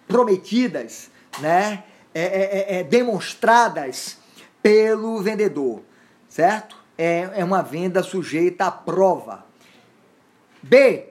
prometidas, 0.08 1.12
né, 1.40 1.84
é, 2.14 2.24
é, 2.24 2.76
é, 2.78 2.80
é 2.80 2.84
demonstradas 2.84 4.18
pelo 4.64 5.22
vendedor, 5.22 5.84
certo? 6.30 6.85
É, 6.98 7.30
é 7.36 7.44
uma 7.44 7.62
venda 7.62 8.02
sujeita 8.04 8.66
à 8.66 8.72
prova. 8.72 9.46
B. 10.62 11.10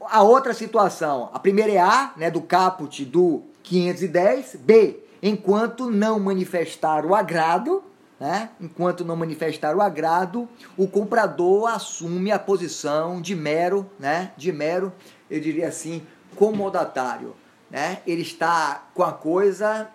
A 0.00 0.22
outra 0.22 0.54
situação, 0.54 1.30
a 1.32 1.38
primeira 1.38 1.72
é 1.72 1.78
A, 1.78 2.12
né, 2.16 2.30
do 2.30 2.40
caput 2.40 3.04
do 3.04 3.42
510. 3.62 4.56
B. 4.60 5.00
Enquanto 5.22 5.90
não 5.90 6.20
manifestar 6.20 7.04
o 7.04 7.14
agrado, 7.14 7.82
né, 8.20 8.50
enquanto 8.60 9.04
não 9.04 9.16
manifestar 9.16 9.74
o 9.74 9.80
agrado, 9.80 10.48
o 10.76 10.86
comprador 10.86 11.68
assume 11.68 12.30
a 12.30 12.38
posição 12.38 13.20
de 13.20 13.34
mero, 13.34 13.90
né, 13.98 14.32
de 14.36 14.52
mero, 14.52 14.92
eu 15.28 15.40
diria 15.40 15.68
assim, 15.68 16.06
comodatário. 16.36 17.34
Né? 17.70 17.98
Ele 18.06 18.22
está 18.22 18.84
com 18.94 19.02
a 19.02 19.12
coisa 19.12 19.88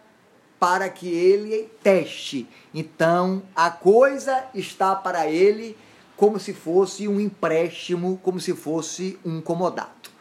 para 0.62 0.88
que 0.90 1.08
ele 1.12 1.72
teste. 1.82 2.48
Então, 2.72 3.42
a 3.56 3.72
coisa 3.72 4.46
está 4.54 4.96
para 4.96 5.26
ele 5.26 5.76
como 6.16 6.40
se 6.40 6.54
fosse 6.54 7.08
um 7.08 7.20
empréstimo, 7.20 8.20
como 8.22 8.40
se 8.40 8.54
fosse 8.54 9.18
um 9.26 9.42
comodato, 9.42 10.12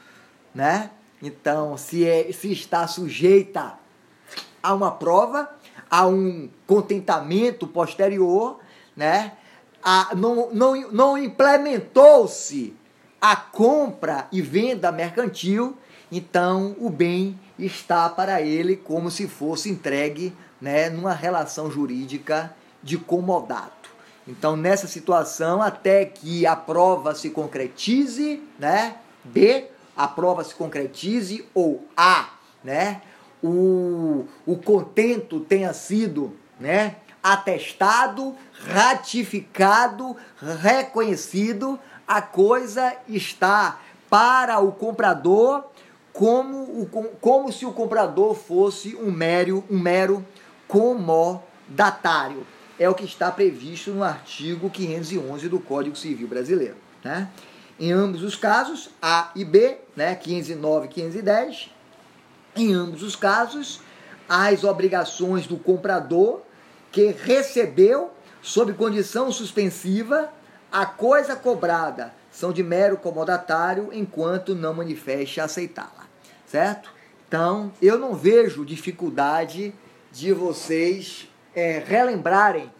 né? 0.55 0.93
Então, 1.23 1.77
se, 1.77 2.09
é, 2.09 2.33
se 2.33 2.51
está 2.51 2.87
sujeita 2.87 3.75
a 4.63 4.73
uma 4.73 4.91
prova, 4.91 5.47
a 5.91 6.07
um 6.07 6.49
contentamento 6.67 7.67
posterior, 7.67 8.61
né? 8.97 9.35
A, 9.83 10.15
não, 10.15 10.49
não, 10.55 10.91
não 10.91 11.19
implementou-se 11.19 12.75
a 13.21 13.37
compra 13.37 14.27
e 14.33 14.41
venda 14.41 14.91
mercantil, 14.91 15.77
então 16.11 16.75
o 16.79 16.89
bem 16.89 17.39
está 17.59 18.09
para 18.09 18.41
ele 18.41 18.77
como 18.77 19.11
se 19.11 19.29
fosse 19.29 19.71
entregue 19.71 20.33
né, 20.61 20.89
numa 20.89 21.13
relação 21.13 21.71
jurídica 21.71 22.55
de 22.83 22.97
comodato. 22.97 23.91
Então, 24.27 24.57
nessa 24.57 24.87
situação, 24.87 25.61
até 25.61 26.05
que 26.05 26.47
a 26.47 26.55
prova 26.55 27.15
se 27.15 27.31
concretize, 27.31 28.43
né? 28.59 28.97
B, 29.25 29.67
a 29.97 30.07
prova 30.07 30.45
se 30.45 30.55
concretize, 30.55 31.45
ou 31.53 31.85
A, 31.97 32.31
né? 32.63 33.03
o, 33.43 34.27
o 34.47 34.57
contento 34.57 35.41
tenha 35.41 35.73
sido 35.73 36.37
né, 36.59 36.97
atestado, 37.23 38.37
ratificado, 38.53 40.17
reconhecido, 40.63 41.79
a 42.11 42.21
coisa 42.21 42.97
está 43.09 43.81
para 44.11 44.59
o 44.59 44.73
comprador 44.73 45.65
como, 46.13 46.57
o, 46.57 46.87
como 47.21 47.53
se 47.53 47.65
o 47.65 47.73
comprador 47.73 48.35
fosse 48.35 48.97
um 48.97 49.13
mero, 49.13 49.63
um 49.71 49.79
mero 49.79 50.27
comodatário. 50.67 52.45
É 52.81 52.89
o 52.89 52.97
que 52.97 53.05
está 53.05 53.31
previsto 53.31 53.93
no 53.93 54.03
artigo 54.03 54.69
511 54.69 55.49
do 55.49 55.61
Código 55.61 55.95
Civil 55.95 56.27
Brasileiro. 56.27 56.75
Né? 57.05 57.31
Em 57.79 57.93
ambos 57.93 58.25
os 58.25 58.35
casos, 58.35 58.91
A 59.01 59.31
e 59.37 59.45
B, 59.45 59.79
né, 59.95 60.17
509 60.17 60.87
e 60.87 60.89
510, 60.89 61.71
em 62.57 62.75
ambos 62.75 63.05
os 63.05 63.15
casos, 63.15 63.83
as 64.29 64.65
obrigações 64.65 65.47
do 65.47 65.57
comprador 65.57 66.41
que 66.91 67.15
recebeu, 67.23 68.11
sob 68.43 68.73
condição 68.73 69.31
suspensiva, 69.31 70.29
a 70.71 70.87
coisa 70.87 71.35
cobrada 71.35 72.13
são 72.31 72.53
de 72.53 72.63
mero 72.63 72.97
comodatário 72.97 73.91
enquanto 73.93 74.55
não 74.55 74.75
manifeste 74.75 75.41
aceitá-la, 75.41 76.07
certo? 76.47 76.91
Então, 77.27 77.73
eu 77.81 77.99
não 77.99 78.15
vejo 78.15 78.65
dificuldade 78.65 79.75
de 80.13 80.33
vocês 80.33 81.29
é, 81.55 81.83
relembrarem 81.85 82.71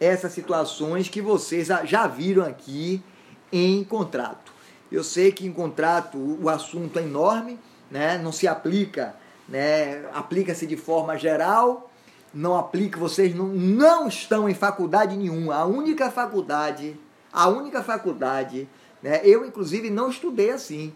essas 0.00 0.32
situações 0.32 1.08
que 1.08 1.20
vocês 1.20 1.68
já 1.84 2.06
viram 2.06 2.44
aqui 2.44 3.02
em 3.52 3.82
contrato. 3.84 4.52
Eu 4.90 5.04
sei 5.04 5.32
que 5.32 5.46
em 5.46 5.52
contrato 5.52 6.16
o 6.40 6.48
assunto 6.48 6.98
é 6.98 7.02
enorme, 7.02 7.58
né? 7.90 8.18
não 8.18 8.32
se 8.32 8.46
aplica, 8.46 9.14
né? 9.48 10.04
aplica-se 10.14 10.66
de 10.66 10.76
forma 10.76 11.18
geral, 11.18 11.90
não 12.32 12.56
aplica, 12.56 12.98
vocês 12.98 13.34
não, 13.34 13.46
não 13.46 14.08
estão 14.08 14.48
em 14.48 14.54
faculdade 14.54 15.16
nenhuma. 15.16 15.56
A 15.56 15.64
única 15.64 16.10
faculdade, 16.10 16.98
a 17.32 17.48
única 17.48 17.82
faculdade, 17.82 18.68
né? 19.02 19.20
eu 19.24 19.44
inclusive 19.44 19.90
não 19.90 20.10
estudei 20.10 20.50
assim. 20.50 20.92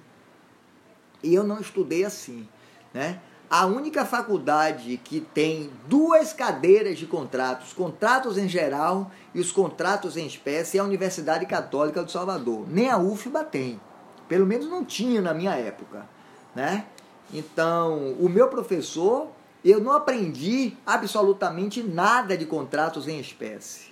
E 1.23 1.35
eu 1.35 1.45
não 1.45 1.61
estudei 1.61 2.05
assim, 2.05 2.49
né? 2.93 3.21
A 3.49 3.67
única 3.67 4.07
faculdade 4.07 4.99
que 5.05 5.21
tem 5.21 5.71
duas 5.87 6.33
cadeiras 6.33 6.99
de 6.99 7.07
contratos, 7.07 7.75
contratos 7.75 8.39
em 8.39 8.49
geral 8.49 9.11
e 9.35 9.41
os 9.41 9.53
contratos 9.53 10.17
em 10.17 10.27
espécie, 10.27 10.79
é 10.79 10.81
a 10.81 10.85
Universidade 10.85 11.45
Católica 11.45 12.03
do 12.03 12.11
Salvador. 12.11 12.67
Nem 12.67 12.89
a 12.89 12.97
UFBA 12.97 13.45
tem. 13.45 13.79
Pelo 14.27 14.47
menos 14.47 14.71
não 14.71 14.83
tinha 14.83 15.21
na 15.21 15.35
minha 15.35 15.55
época, 15.55 16.09
né? 16.55 16.87
Então, 17.31 18.15
o 18.19 18.27
meu 18.27 18.49
professor, 18.49 19.29
eu 19.63 19.83
não 19.83 19.93
aprendi 19.93 20.75
absolutamente 20.87 21.83
nada 21.83 22.39
de 22.39 22.47
contratos 22.47 23.07
em 23.07 23.21
espécie. 23.21 23.92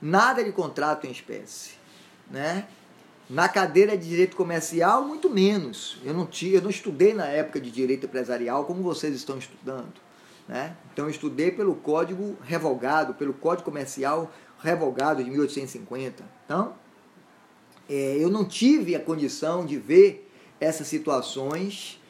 Nada 0.00 0.44
de 0.44 0.52
contrato 0.52 1.06
em 1.06 1.10
espécie, 1.10 1.74
né? 2.30 2.66
Na 3.28 3.48
cadeira 3.48 3.96
de 3.96 4.08
direito 4.08 4.36
comercial, 4.36 5.04
muito 5.04 5.28
menos. 5.28 5.98
Eu 6.04 6.14
não, 6.14 6.26
tinha, 6.26 6.56
eu 6.56 6.62
não 6.62 6.70
estudei 6.70 7.12
na 7.12 7.26
época 7.26 7.60
de 7.60 7.70
direito 7.70 8.06
empresarial 8.06 8.64
como 8.64 8.82
vocês 8.82 9.14
estão 9.14 9.36
estudando. 9.36 9.94
Né? 10.46 10.76
Então, 10.92 11.06
eu 11.06 11.10
estudei 11.10 11.50
pelo 11.50 11.74
Código 11.74 12.36
Revogado, 12.42 13.14
pelo 13.14 13.34
Código 13.34 13.64
Comercial 13.64 14.30
Revogado 14.60 15.24
de 15.24 15.30
1850. 15.30 16.24
Então, 16.44 16.74
é, 17.88 18.16
eu 18.18 18.30
não 18.30 18.44
tive 18.44 18.94
a 18.94 19.00
condição 19.00 19.66
de 19.66 19.76
ver 19.76 20.30
essas 20.60 20.86
situações 20.86 22.00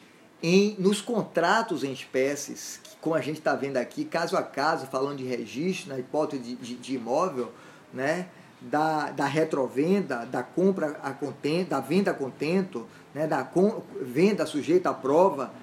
em, 0.41 0.75
nos 0.77 1.01
contratos 1.01 1.83
em 1.83 1.91
espécies, 1.91 2.79
que, 2.83 2.95
como 2.97 3.15
a 3.15 3.21
gente 3.21 3.39
está 3.39 3.55
vendo 3.55 3.77
aqui, 3.77 4.05
caso 4.05 4.37
a 4.37 4.43
caso, 4.43 4.85
falando 4.87 5.17
de 5.17 5.25
registro, 5.25 5.89
na 5.89 5.99
hipótese 5.99 6.43
de, 6.43 6.55
de, 6.55 6.75
de 6.75 6.95
imóvel, 6.95 7.51
né? 7.93 8.27
da, 8.59 9.11
da 9.11 9.25
retrovenda, 9.25 10.25
da 10.25 10.41
compra 10.41 10.99
a 11.03 11.11
contento, 11.11 11.69
da 11.69 11.79
venda 11.79 12.11
a 12.11 12.13
contento, 12.13 12.87
né, 13.13 13.27
da 13.27 13.43
com, 13.43 13.83
venda 14.01 14.45
sujeita 14.45 14.89
à 14.89 14.93
prova 14.93 15.53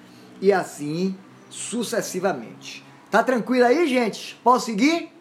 e 0.41 0.51
assim 0.51 1.17
sucessivamente. 1.49 2.83
Tá 3.11 3.23
tranquilo 3.23 3.65
aí, 3.65 3.87
gente? 3.87 4.35
Posso 4.43 4.65
seguir? 4.65 5.11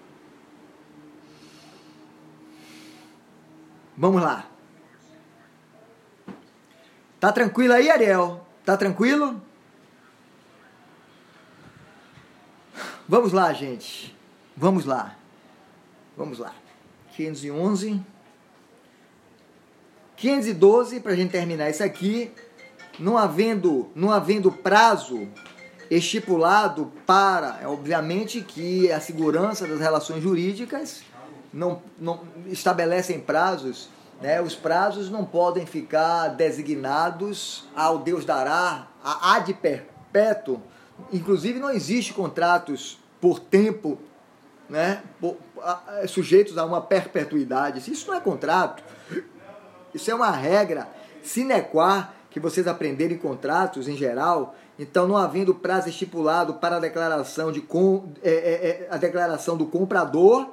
Vamos 3.97 4.23
lá. 4.23 4.47
Tá 7.21 7.33
tranquilo 7.33 7.75
aí, 7.75 7.91
Ariel? 7.91 8.45
Tá 8.65 8.77
tranquilo? 8.77 9.41
Vamos 13.09 13.33
lá, 13.33 13.53
gente. 13.53 14.17
Vamos 14.57 14.85
lá. 14.85 15.17
Vamos 16.17 16.39
lá. 16.39 16.55
511. 17.17 18.01
512, 20.17 21.01
para 21.01 21.13
a 21.13 21.17
gente 21.17 21.31
terminar 21.31 21.71
isso 21.71 21.83
aqui, 21.83 22.31
não 22.99 23.19
havendo, 23.19 23.89
não 23.95 24.11
havendo 24.11 24.51
prazo 24.51 25.29
estipulado 25.91 26.93
para, 27.07 27.61
obviamente 27.67 28.41
que 28.41 28.91
a 28.91 29.01
segurança 29.01 29.67
das 29.67 29.81
relações 29.81 30.23
jurídicas 30.23 31.03
não, 31.53 31.83
não 31.99 32.23
estabelecem 32.47 33.21
prazos, 33.21 33.89
né? 34.21 34.41
os 34.41 34.55
prazos 34.55 35.11
não 35.11 35.25
podem 35.25 35.67
ficar 35.67 36.29
designados 36.29 37.65
ao 37.77 37.99
Deus 37.99 38.25
dará, 38.25 38.89
a 39.03 39.35
ad 39.37 39.53
perpétuo, 39.55 40.61
inclusive 41.13 41.59
não 41.59 41.71
existe 41.71 42.15
contratos 42.15 42.99
por 43.21 43.39
tempo 43.39 43.99
né, 44.69 45.03
sujeitos 46.09 46.57
a 46.59 46.65
uma 46.65 46.81
perpetuidade. 46.81 47.91
Isso 47.91 48.09
não 48.09 48.17
é 48.17 48.21
contrato. 48.21 48.83
Isso 49.95 50.11
é 50.11 50.15
uma 50.15 50.31
regra 50.31 50.89
sine 51.23 51.61
qua 51.63 52.13
que 52.31 52.41
vocês 52.41 52.67
aprenderam 52.67 53.15
em 53.15 53.19
contratos 53.19 53.89
em 53.89 53.97
geral. 53.97 54.55
Então, 54.79 55.07
não 55.07 55.17
havendo 55.17 55.55
prazo 55.55 55.89
estipulado 55.89 56.55
para 56.55 56.77
a 56.77 56.81
declaração, 56.81 57.53
de 57.53 57.61
com, 57.61 58.13
é, 58.23 58.31
é, 58.31 58.35
é, 58.35 58.89
a 58.91 58.97
declaração 58.97 59.57
do 59.57 59.67
comprador, 59.67 60.49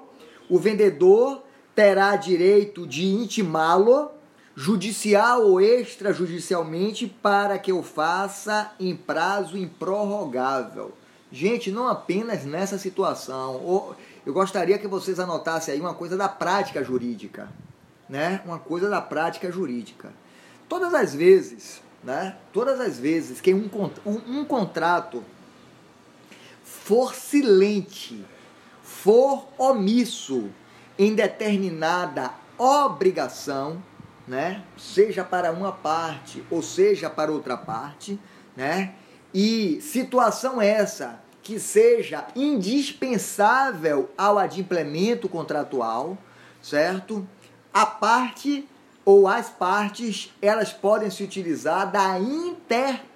o 0.48 0.60
vendedor 0.60 1.42
terá 1.74 2.16
direito 2.16 2.86
de 2.86 3.08
intimá-lo 3.08 4.12
judicial 4.56 5.44
ou 5.44 5.60
extrajudicialmente 5.60 7.08
para 7.08 7.58
que 7.58 7.74
o 7.74 7.82
faça 7.82 8.72
em 8.80 8.96
prazo 8.96 9.58
improrrogável. 9.58 10.94
Gente, 11.32 11.72
não 11.72 11.88
apenas 11.88 12.44
nessa 12.44 12.78
situação. 12.78 13.96
Eu 14.26 14.34
gostaria 14.34 14.78
que 14.78 14.88
vocês 14.88 15.20
anotassem 15.20 15.74
aí 15.74 15.80
uma 15.80 15.94
coisa 15.94 16.18
da 16.18 16.28
prática 16.28 16.84
jurídica, 16.84 17.50
né? 18.10 18.42
Uma 18.46 18.60
coisa 18.60 18.90
da 18.90 19.02
prática 19.02 19.50
jurídica. 19.50 20.12
Todas 20.68 20.94
as 20.94 21.16
vezes, 21.16 21.82
né? 22.04 22.36
Todas 22.52 22.80
as 22.82 23.00
vezes 23.00 23.40
que 23.40 23.54
um, 23.54 23.70
um, 24.06 24.40
um 24.40 24.46
contrato 24.46 25.24
for 26.64 27.16
silente, 27.16 28.26
for 28.84 29.48
omisso 29.58 30.50
em 31.00 31.16
determinada 31.16 32.32
obrigação, 32.58 33.82
né? 34.28 34.64
Seja 34.78 35.24
para 35.24 35.52
uma 35.52 35.72
parte 35.72 36.44
ou 36.52 36.62
seja 36.62 37.10
para 37.10 37.32
outra 37.32 37.56
parte, 37.56 38.20
né? 38.56 38.96
E 39.34 39.80
situação 39.82 40.62
essa 40.62 41.22
que 41.42 41.60
seja 41.60 42.28
indispensável 42.36 44.10
ao 44.18 44.38
adimplemento 44.38 45.28
contratual, 45.28 46.18
certo? 46.62 47.28
A 47.74 47.86
parte 47.86 48.68
ou 49.04 49.28
as 49.28 49.50
partes, 49.50 50.32
elas 50.42 50.72
podem 50.72 51.10
se 51.10 51.24
utilizar 51.24 51.92
da 51.92 52.20
interpelação, 52.20 53.16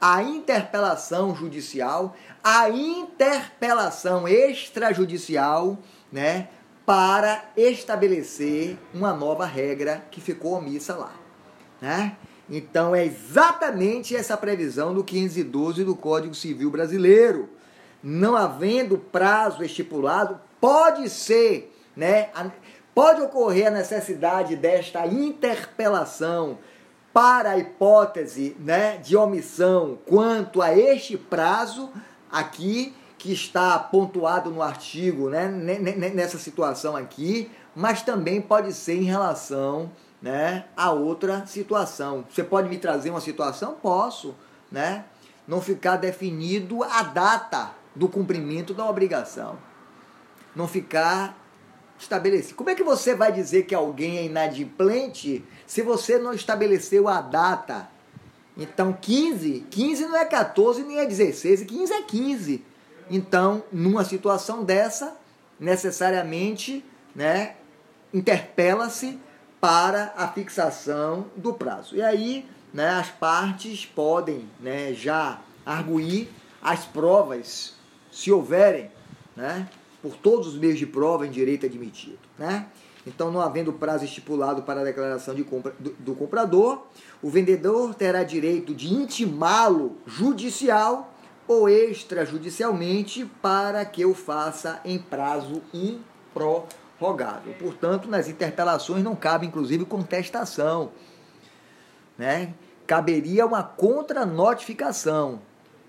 a 0.00 0.22
interpelação 0.22 1.34
judicial, 1.34 2.16
a 2.42 2.70
interpelação 2.70 4.26
extrajudicial, 4.26 5.76
né, 6.10 6.48
para 6.86 7.44
estabelecer 7.56 8.78
uma 8.94 9.12
nova 9.12 9.44
regra 9.44 10.06
que 10.10 10.20
ficou 10.20 10.52
omissa 10.54 10.94
lá, 10.94 11.12
né? 11.80 12.16
Então 12.48 12.94
é 12.94 13.04
exatamente 13.04 14.14
essa 14.14 14.36
previsão 14.36 14.94
do 14.94 15.02
512 15.02 15.84
do 15.84 15.96
Código 15.96 16.34
Civil 16.34 16.70
Brasileiro. 16.70 17.48
Não 18.02 18.36
havendo 18.36 18.98
prazo 18.98 19.64
estipulado, 19.64 20.40
pode 20.60 21.08
ser, 21.10 21.74
né, 21.96 22.28
pode 22.94 23.20
ocorrer 23.20 23.66
a 23.66 23.70
necessidade 23.70 24.54
desta 24.54 25.06
interpelação 25.06 26.58
para 27.12 27.52
a 27.52 27.58
hipótese, 27.58 28.56
né, 28.60 28.98
de 28.98 29.16
omissão 29.16 29.98
quanto 30.06 30.62
a 30.62 30.76
este 30.76 31.16
prazo 31.16 31.90
aqui 32.30 32.94
que 33.18 33.32
está 33.32 33.78
pontuado 33.78 34.50
no 34.50 34.62
artigo, 34.62 35.30
né, 35.30 35.48
nessa 35.48 36.38
situação 36.38 36.94
aqui, 36.94 37.50
mas 37.74 38.02
também 38.02 38.40
pode 38.40 38.72
ser 38.72 38.96
em 38.96 39.04
relação 39.04 39.90
né, 40.26 40.64
a 40.76 40.90
outra 40.90 41.46
situação. 41.46 42.26
Você 42.28 42.42
pode 42.42 42.68
me 42.68 42.78
trazer 42.78 43.10
uma 43.10 43.20
situação? 43.20 43.76
Posso, 43.80 44.34
né? 44.72 45.04
não 45.46 45.60
ficar 45.60 45.96
definido 45.96 46.82
a 46.82 47.04
data 47.04 47.70
do 47.94 48.08
cumprimento 48.08 48.74
da 48.74 48.84
obrigação. 48.88 49.56
Não 50.52 50.66
ficar 50.66 51.38
estabelecido. 51.96 52.56
Como 52.56 52.70
é 52.70 52.74
que 52.74 52.82
você 52.82 53.14
vai 53.14 53.30
dizer 53.30 53.66
que 53.66 53.74
alguém 53.74 54.18
é 54.18 54.24
inadimplente 54.24 55.44
se 55.64 55.80
você 55.80 56.18
não 56.18 56.32
estabeleceu 56.32 57.06
a 57.06 57.20
data? 57.20 57.88
Então, 58.56 58.92
15, 58.92 59.66
15 59.70 60.06
não 60.06 60.16
é 60.16 60.24
14 60.24 60.82
nem 60.82 60.98
é 60.98 61.06
16, 61.06 61.62
15 61.62 61.92
é 61.92 62.02
15. 62.02 62.64
Então, 63.08 63.62
numa 63.70 64.04
situação 64.04 64.64
dessa, 64.64 65.16
necessariamente, 65.60 66.84
né, 67.14 67.54
interpela-se 68.12 69.20
para 69.66 70.12
a 70.16 70.28
fixação 70.28 71.26
do 71.34 71.52
prazo. 71.52 71.96
E 71.96 72.00
aí, 72.00 72.46
né, 72.72 72.88
as 72.90 73.10
partes 73.10 73.84
podem 73.84 74.48
né, 74.60 74.94
já 74.94 75.40
arguir 75.64 76.28
as 76.62 76.84
provas, 76.84 77.74
se 78.12 78.30
houverem, 78.30 78.92
né, 79.34 79.68
por 80.00 80.14
todos 80.14 80.46
os 80.46 80.56
meios 80.56 80.78
de 80.78 80.86
prova 80.86 81.26
em 81.26 81.32
direito 81.32 81.66
admitido. 81.66 82.20
Né? 82.38 82.68
Então, 83.04 83.32
não 83.32 83.40
havendo 83.40 83.72
prazo 83.72 84.04
estipulado 84.04 84.62
para 84.62 84.82
a 84.82 84.84
declaração 84.84 85.34
de 85.34 85.42
compra, 85.42 85.74
do, 85.80 85.90
do 85.98 86.14
comprador, 86.14 86.86
o 87.20 87.28
vendedor 87.28 87.92
terá 87.92 88.22
direito 88.22 88.72
de 88.72 88.94
intimá-lo 88.94 89.96
judicial 90.06 91.12
ou 91.48 91.68
extrajudicialmente 91.68 93.28
para 93.42 93.84
que 93.84 94.06
o 94.06 94.14
faça 94.14 94.80
em 94.84 94.96
prazo 94.96 95.60
improrrogável. 96.96 97.54
Portanto, 97.54 98.08
nas 98.08 98.28
interpelações 98.28 99.04
não 99.04 99.14
cabe, 99.14 99.46
inclusive, 99.46 99.84
contestação. 99.84 100.90
Né? 102.18 102.54
Caberia 102.86 103.44
uma 103.46 103.62
contranotificação, 103.62 105.40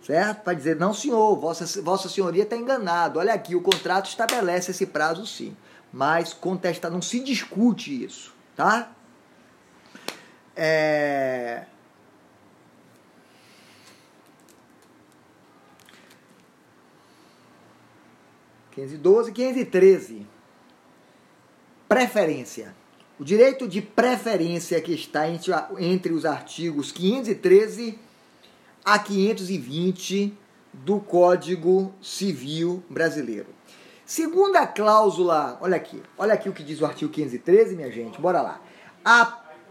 certo? 0.04 0.43
Para 0.43 0.54
dizer, 0.54 0.76
não, 0.76 0.93
senhor, 0.93 1.36
vossa, 1.38 1.82
vossa 1.82 2.10
senhoria 2.10 2.43
está 2.43 2.56
enganado. 2.56 3.20
Olha 3.20 3.34
aqui, 3.34 3.56
o 3.56 3.62
contrato 3.62 4.08
estabelece 4.08 4.72
esse 4.72 4.86
prazo 4.86 5.26
sim. 5.26 5.56
Mas 5.91 6.34
contesta, 6.34 6.89
não 6.89 7.02
se 7.02 7.22
discute 7.22 8.04
isso, 8.04 8.34
tá? 8.56 8.91
É... 10.56 11.65
512, 18.72 19.32
513. 19.32 20.37
Preferência. 21.88 22.76
O 23.17 23.23
direito 23.23 23.65
de 23.65 23.82
preferência 23.82 24.82
que 24.82 24.93
está 24.93 25.30
entre, 25.30 25.54
entre 25.80 26.12
os 26.12 26.26
artigos 26.26 26.91
513 26.91 27.97
a 28.84 29.00
520 29.00 30.38
do 30.73 31.00
Código 31.00 31.93
Civil 32.02 32.84
Brasileiro. 32.89 33.47
Segundo 34.06 34.58
a 34.58 34.67
cláusula, 34.67 35.58
olha 35.62 35.78
aqui, 35.78 36.04
olha 36.17 36.34
aqui 36.34 36.50
o 36.50 36.54
que 36.54 36.62
diz 36.62 36.82
o 36.82 36.86
artigo 36.86 37.10
513, 37.10 37.76
minha 37.78 37.91
gente, 37.91 38.19
bora 38.19 38.41
lá. 38.41 38.62
A 39.04 39.26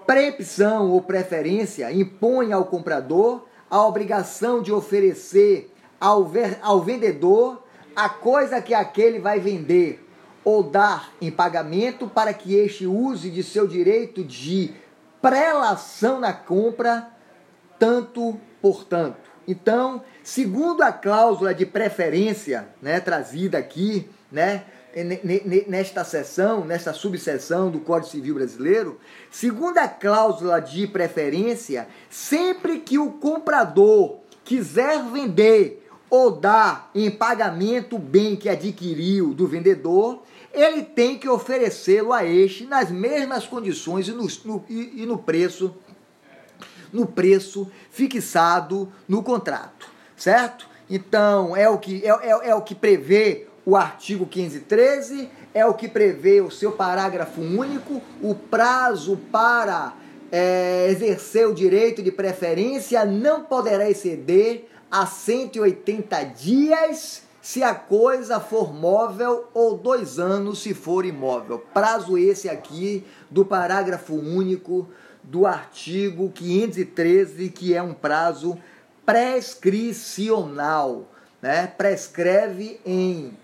preempção 0.06 0.90
ou 0.90 1.02
preferência 1.02 1.92
impõe 1.92 2.50
ao 2.50 2.64
comprador 2.64 3.46
a 3.70 3.82
obrigação 3.86 4.62
de 4.62 4.72
oferecer 4.72 5.70
ao, 6.00 6.24
ver, 6.24 6.58
ao 6.62 6.80
vendedor 6.80 7.62
a 7.94 8.08
coisa 8.08 8.62
que 8.62 8.72
aquele 8.72 9.18
vai 9.18 9.38
vender 9.38 10.05
ou 10.46 10.62
dar 10.62 11.12
em 11.20 11.28
pagamento 11.28 12.06
para 12.06 12.32
que 12.32 12.54
este 12.54 12.86
use 12.86 13.30
de 13.30 13.42
seu 13.42 13.66
direito 13.66 14.22
de 14.22 14.72
prelação 15.20 16.20
na 16.20 16.32
compra, 16.32 17.10
tanto 17.80 18.38
por 18.62 18.84
tanto. 18.84 19.18
Então, 19.48 20.04
segundo 20.22 20.84
a 20.84 20.92
cláusula 20.92 21.52
de 21.52 21.66
preferência, 21.66 22.68
né, 22.80 23.00
trazida 23.00 23.58
aqui, 23.58 24.08
né, 24.30 24.62
nesta 25.66 26.04
seção, 26.04 26.64
nesta 26.64 26.92
subseção 26.92 27.68
do 27.68 27.80
Código 27.80 28.12
Civil 28.12 28.36
Brasileiro, 28.36 29.00
segundo 29.32 29.78
a 29.78 29.88
cláusula 29.88 30.60
de 30.60 30.86
preferência, 30.86 31.88
sempre 32.08 32.78
que 32.78 33.00
o 33.00 33.10
comprador 33.14 34.18
quiser 34.44 35.02
vender 35.06 35.82
ou 36.08 36.30
dar 36.30 36.88
em 36.94 37.10
pagamento 37.10 37.96
o 37.96 37.98
bem 37.98 38.36
que 38.36 38.48
adquiriu 38.48 39.34
do 39.34 39.48
vendedor, 39.48 40.22
ele 40.56 40.82
tem 40.82 41.18
que 41.18 41.28
oferecê-lo 41.28 42.12
a 42.12 42.24
este 42.24 42.64
nas 42.64 42.90
mesmas 42.90 43.46
condições 43.46 44.08
e 44.08 44.12
no, 44.12 44.26
no, 44.44 44.64
e, 44.68 45.02
e 45.02 45.06
no 45.06 45.18
preço 45.18 45.74
no 46.92 47.04
preço 47.06 47.70
fixado 47.90 48.90
no 49.06 49.22
contrato, 49.22 49.88
certo? 50.16 50.66
Então, 50.88 51.54
é 51.56 51.68
o 51.68 51.78
que, 51.78 52.02
é, 52.06 52.08
é, 52.08 52.50
é 52.50 52.54
o 52.54 52.62
que 52.62 52.74
prevê 52.74 53.46
o 53.66 53.76
artigo 53.76 54.24
1513, 54.24 55.28
é 55.52 55.66
o 55.66 55.74
que 55.74 55.88
prevê 55.88 56.40
o 56.40 56.50
seu 56.50 56.72
parágrafo 56.72 57.40
único, 57.40 58.00
o 58.22 58.34
prazo 58.34 59.18
para 59.30 59.94
é, 60.30 60.86
exercer 60.88 61.46
o 61.46 61.54
direito 61.54 62.02
de 62.02 62.12
preferência 62.12 63.04
não 63.04 63.42
poderá 63.42 63.90
exceder 63.90 64.66
a 64.90 65.04
180 65.04 66.22
dias 66.24 67.25
se 67.46 67.62
a 67.62 67.74
coisa 67.76 68.40
for 68.40 68.74
móvel 68.74 69.48
ou 69.54 69.78
dois 69.78 70.18
anos 70.18 70.60
se 70.60 70.74
for 70.74 71.06
imóvel. 71.06 71.60
Prazo 71.72 72.18
esse 72.18 72.48
aqui 72.48 73.06
do 73.30 73.44
parágrafo 73.44 74.14
único 74.14 74.88
do 75.22 75.46
artigo 75.46 76.32
513, 76.32 77.48
que 77.50 77.72
é 77.72 77.80
um 77.80 77.94
prazo 77.94 78.58
prescricional. 79.06 81.08
Né? 81.40 81.68
Prescreve 81.68 82.80
em 82.84 83.38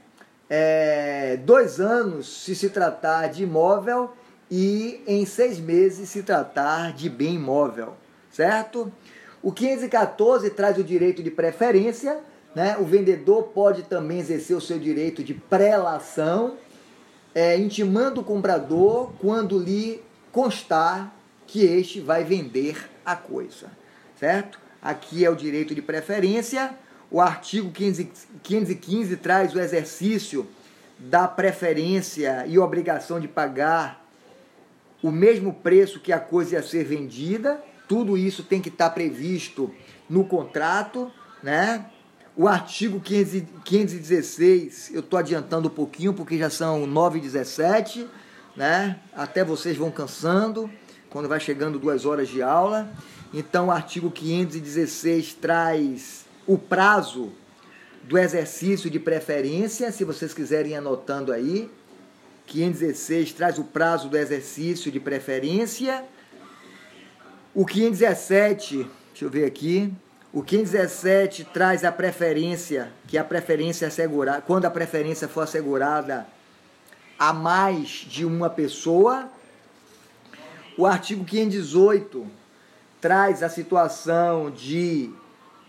é, 0.50 1.36
dois 1.36 1.78
anos 1.78 2.42
se 2.42 2.56
se 2.56 2.70
tratar 2.70 3.28
de 3.28 3.44
imóvel 3.44 4.10
e 4.50 5.00
em 5.06 5.24
seis 5.24 5.60
meses 5.60 6.08
se 6.08 6.24
tratar 6.24 6.92
de 6.92 7.08
bem 7.08 7.36
imóvel, 7.36 7.94
certo? 8.32 8.92
O 9.40 9.52
514 9.52 10.50
traz 10.50 10.76
o 10.76 10.82
direito 10.82 11.22
de 11.22 11.30
preferência, 11.30 12.20
né? 12.54 12.76
o 12.78 12.84
vendedor 12.84 13.44
pode 13.44 13.82
também 13.84 14.18
exercer 14.18 14.56
o 14.56 14.60
seu 14.60 14.78
direito 14.78 15.22
de 15.22 15.34
prelação, 15.34 16.56
é, 17.34 17.56
intimando 17.56 18.20
o 18.20 18.24
comprador 18.24 19.12
quando 19.18 19.58
lhe 19.58 20.02
constar 20.30 21.14
que 21.46 21.64
este 21.64 22.00
vai 22.00 22.24
vender 22.24 22.90
a 23.04 23.16
coisa, 23.16 23.70
certo? 24.18 24.58
Aqui 24.80 25.24
é 25.24 25.30
o 25.30 25.36
direito 25.36 25.74
de 25.74 25.82
preferência. 25.82 26.74
O 27.10 27.20
artigo 27.20 27.70
515 27.70 29.16
traz 29.16 29.54
o 29.54 29.60
exercício 29.60 30.46
da 30.98 31.28
preferência 31.28 32.44
e 32.46 32.58
obrigação 32.58 33.20
de 33.20 33.28
pagar 33.28 34.02
o 35.02 35.10
mesmo 35.10 35.52
preço 35.52 36.00
que 36.00 36.12
a 36.12 36.20
coisa 36.20 36.54
ia 36.54 36.62
ser 36.62 36.84
vendida, 36.84 37.62
tudo 37.88 38.16
isso 38.16 38.44
tem 38.44 38.60
que 38.60 38.68
estar 38.68 38.90
previsto 38.90 39.72
no 40.08 40.24
contrato, 40.24 41.10
né? 41.42 41.84
O 42.34 42.48
artigo 42.48 43.00
516, 43.00 44.90
eu 44.94 45.00
estou 45.00 45.18
adiantando 45.18 45.68
um 45.68 45.70
pouquinho 45.70 46.14
porque 46.14 46.38
já 46.38 46.48
são 46.48 46.86
9 46.86 47.18
e 47.18 47.22
17, 47.22 48.06
né? 48.56 48.98
Até 49.14 49.44
vocês 49.44 49.76
vão 49.76 49.90
cansando 49.90 50.70
quando 51.10 51.28
vai 51.28 51.38
chegando 51.38 51.78
duas 51.78 52.06
horas 52.06 52.28
de 52.28 52.42
aula. 52.42 52.90
Então, 53.34 53.66
o 53.66 53.70
artigo 53.70 54.10
516 54.10 55.34
traz 55.34 56.24
o 56.46 56.56
prazo 56.56 57.32
do 58.04 58.18
exercício 58.18 58.88
de 58.88 58.98
preferência, 58.98 59.92
se 59.92 60.04
vocês 60.04 60.32
quiserem 60.32 60.76
anotando 60.76 61.32
aí. 61.32 61.70
516 62.46 63.32
traz 63.32 63.58
o 63.58 63.64
prazo 63.64 64.08
do 64.08 64.16
exercício 64.16 64.90
de 64.90 64.98
preferência 64.98 66.04
o 67.54 67.66
517, 67.66 68.76
deixa 69.10 69.24
eu 69.26 69.28
ver 69.28 69.44
aqui. 69.44 69.92
O 70.32 70.42
517 70.42 71.44
traz 71.44 71.84
a 71.84 71.92
preferência, 71.92 72.90
que 73.06 73.18
a 73.18 73.24
preferência 73.24 73.88
assegurada, 73.88 74.40
quando 74.40 74.64
a 74.64 74.70
preferência 74.70 75.28
for 75.28 75.42
assegurada 75.42 76.26
a 77.18 77.32
mais 77.32 78.06
de 78.08 78.24
uma 78.24 78.48
pessoa. 78.48 79.28
O 80.76 80.86
artigo 80.86 81.24
518 81.24 82.26
traz 83.00 83.42
a 83.42 83.48
situação 83.48 84.50
de 84.50 85.12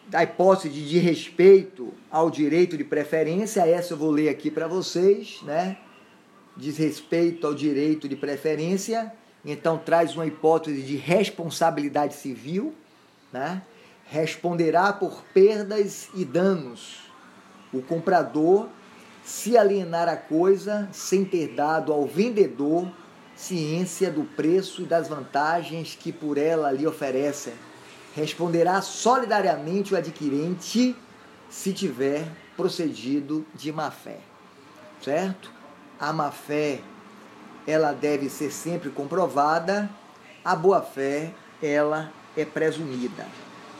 da 0.07 0.21
hipótese 0.21 0.69
de, 0.69 0.87
de 0.87 0.99
respeito 0.99 1.93
ao 2.11 2.29
direito 2.29 2.77
de 2.77 2.83
preferência, 2.83 3.65
essa 3.65 3.93
eu 3.93 3.97
vou 3.97 4.11
ler 4.11 4.27
aqui 4.27 4.51
para 4.51 4.67
vocês, 4.67 5.39
né? 5.43 5.77
Diz 6.57 6.77
respeito 6.77 7.47
ao 7.47 7.53
direito 7.53 8.07
de 8.07 8.15
preferência 8.15 9.11
então 9.45 9.77
traz 9.77 10.15
uma 10.15 10.25
hipótese 10.25 10.81
de 10.81 10.95
responsabilidade 10.95 12.13
civil, 12.13 12.73
né? 13.31 13.61
Responderá 14.13 14.93
por 14.93 15.23
perdas 15.33 16.07
e 16.13 16.23
danos 16.23 16.99
o 17.73 17.81
comprador 17.81 18.69
se 19.23 19.57
alienar 19.57 20.07
a 20.07 20.15
coisa 20.15 20.87
sem 20.91 21.25
ter 21.25 21.55
dado 21.55 21.91
ao 21.91 22.05
vendedor 22.05 22.87
ciência 23.35 24.11
do 24.11 24.23
preço 24.23 24.83
e 24.83 24.85
das 24.85 25.07
vantagens 25.07 25.97
que 25.99 26.11
por 26.11 26.37
ela 26.37 26.71
lhe 26.71 26.85
oferecem. 26.85 27.55
responderá 28.15 28.83
solidariamente 28.83 29.95
o 29.95 29.97
adquirente 29.97 30.95
se 31.49 31.73
tiver 31.73 32.27
procedido 32.55 33.43
de 33.55 33.71
má 33.71 33.89
fé. 33.89 34.19
Certo? 35.01 35.51
A 35.99 36.13
má 36.13 36.29
fé 36.29 36.81
ela 37.65 37.91
deve 37.93 38.29
ser 38.29 38.51
sempre 38.51 38.91
comprovada, 38.91 39.89
a 40.45 40.55
boa 40.55 40.83
fé 40.83 41.33
ela 41.63 42.11
é 42.37 42.45
presumida. 42.45 43.25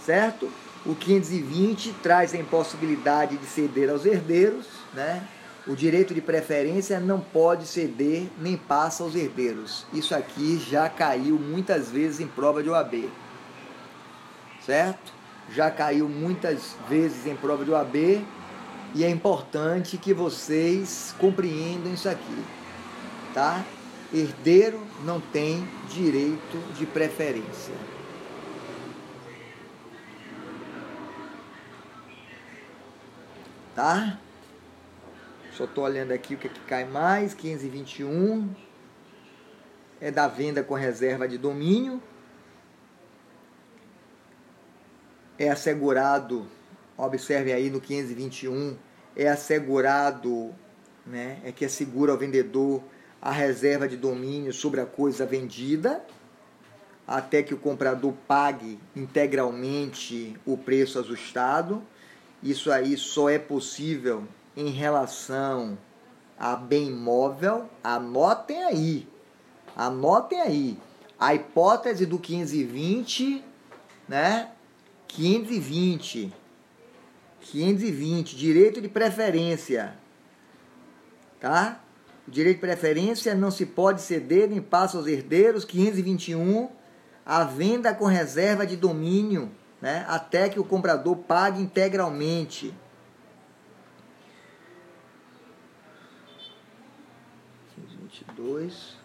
Certo? 0.05 0.51
O 0.85 0.93
520 0.95 1.93
traz 2.03 2.33
a 2.33 2.37
impossibilidade 2.37 3.37
de 3.37 3.45
ceder 3.45 3.89
aos 3.89 4.05
herdeiros, 4.05 4.65
né? 4.93 5.25
O 5.65 5.75
direito 5.75 6.13
de 6.13 6.19
preferência 6.19 6.99
não 6.99 7.21
pode 7.21 7.65
ceder 7.65 8.27
nem 8.37 8.57
passa 8.57 9.01
aos 9.01 9.15
herdeiros. 9.15 9.85
Isso 9.93 10.13
aqui 10.13 10.59
já 10.59 10.89
caiu 10.89 11.39
muitas 11.39 11.89
vezes 11.89 12.19
em 12.19 12.27
prova 12.27 12.61
de 12.61 12.69
OAB. 12.69 13.09
Certo? 14.65 15.13
Já 15.49 15.71
caiu 15.71 16.09
muitas 16.09 16.75
vezes 16.89 17.25
em 17.25 17.35
prova 17.35 17.63
de 17.63 17.71
OAB 17.71 18.25
e 18.93 19.05
é 19.05 19.09
importante 19.09 19.97
que 19.97 20.13
vocês 20.13 21.15
compreendam 21.17 21.93
isso 21.93 22.09
aqui. 22.09 22.43
Tá? 23.33 23.63
Herdeiro 24.13 24.81
não 25.05 25.21
tem 25.21 25.65
direito 25.89 26.57
de 26.77 26.85
preferência. 26.85 27.92
Tá? 33.75 34.19
Só 35.53 35.65
estou 35.65 35.83
olhando 35.83 36.11
aqui 36.11 36.35
o 36.35 36.37
que, 36.37 36.47
é 36.47 36.49
que 36.49 36.59
cai 36.61 36.85
mais. 36.85 37.33
1521 37.33 38.53
é 40.01 40.11
da 40.11 40.27
venda 40.27 40.63
com 40.63 40.73
reserva 40.73 41.27
de 41.27 41.37
domínio. 41.37 42.01
É 45.39 45.49
assegurado, 45.49 46.45
observe 46.97 47.53
aí 47.53 47.69
no 47.69 47.79
521, 47.79 48.77
é 49.15 49.27
assegurado, 49.27 50.53
né, 51.05 51.39
é 51.43 51.51
que 51.51 51.65
assegura 51.65 52.11
ao 52.11 52.17
vendedor 52.17 52.83
a 53.21 53.31
reserva 53.31 53.87
de 53.87 53.95
domínio 53.95 54.51
sobre 54.53 54.81
a 54.81 54.85
coisa 54.85 55.25
vendida, 55.25 56.05
até 57.07 57.41
que 57.41 57.53
o 57.53 57.57
comprador 57.57 58.13
pague 58.27 58.79
integralmente 58.95 60.37
o 60.45 60.57
preço 60.57 60.99
ajustado. 60.99 61.81
Isso 62.43 62.69
aí 62.69 62.97
só 62.97 63.29
é 63.29 63.39
possível 63.39 64.27
em 64.55 64.69
relação 64.69 65.77
a 66.37 66.57
bem 66.57 66.89
imóvel, 66.89 67.69
anotem 67.81 68.61
aí. 68.63 69.07
Anotem 69.75 70.41
aí. 70.41 70.77
A 71.17 71.33
hipótese 71.33 72.05
do 72.05 72.19
520, 72.19 73.41
né? 74.09 74.49
520. 75.07 76.33
520, 77.39 78.35
direito 78.35 78.81
de 78.81 78.89
preferência. 78.89 79.95
Tá? 81.39 81.81
O 82.27 82.31
direito 82.31 82.57
de 82.57 82.61
preferência 82.61 83.33
não 83.33 83.51
se 83.51 83.65
pode 83.65 84.01
ceder 84.01 84.49
nem 84.49 84.61
passa 84.61 84.97
aos 84.97 85.07
herdeiros. 85.07 85.63
521, 85.63 86.69
a 87.25 87.45
venda 87.45 87.93
com 87.93 88.05
reserva 88.05 88.67
de 88.67 88.75
domínio, 88.75 89.49
né? 89.83 90.05
Até 90.07 90.47
que 90.47 90.57
o 90.61 90.63
comprador 90.63 91.17
pague 91.17 91.61
integralmente. 91.61 92.73
22. 97.75 98.95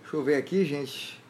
Deixa 0.00 0.16
eu 0.16 0.22
ver 0.22 0.36
aqui, 0.36 0.64
gente. 0.64 1.20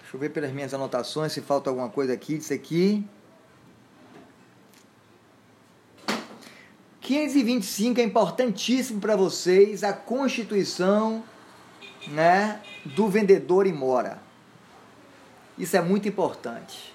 Deixa 0.00 0.16
eu 0.16 0.18
ver 0.18 0.30
pelas 0.30 0.50
minhas 0.50 0.74
anotações 0.74 1.30
se 1.30 1.40
falta 1.40 1.70
alguma 1.70 1.88
coisa 1.88 2.12
aqui 2.14 2.36
disso 2.36 2.52
aqui. 2.52 3.08
525 7.08 8.00
é 8.00 8.04
importantíssimo 8.04 9.00
para 9.00 9.16
vocês 9.16 9.82
a 9.82 9.94
constituição 9.94 11.24
né, 12.08 12.60
do 12.84 13.08
vendedor 13.08 13.66
e 13.66 13.72
mora. 13.72 14.20
Isso 15.56 15.74
é 15.74 15.80
muito 15.80 16.06
importante 16.06 16.94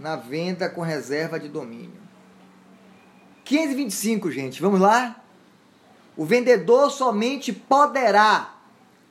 na 0.00 0.16
venda 0.16 0.70
com 0.70 0.80
reserva 0.80 1.38
de 1.38 1.50
domínio. 1.50 2.00
525, 3.44 4.30
gente, 4.30 4.62
vamos 4.62 4.80
lá? 4.80 5.22
O 6.16 6.24
vendedor 6.24 6.90
somente 6.90 7.52
poderá 7.52 8.54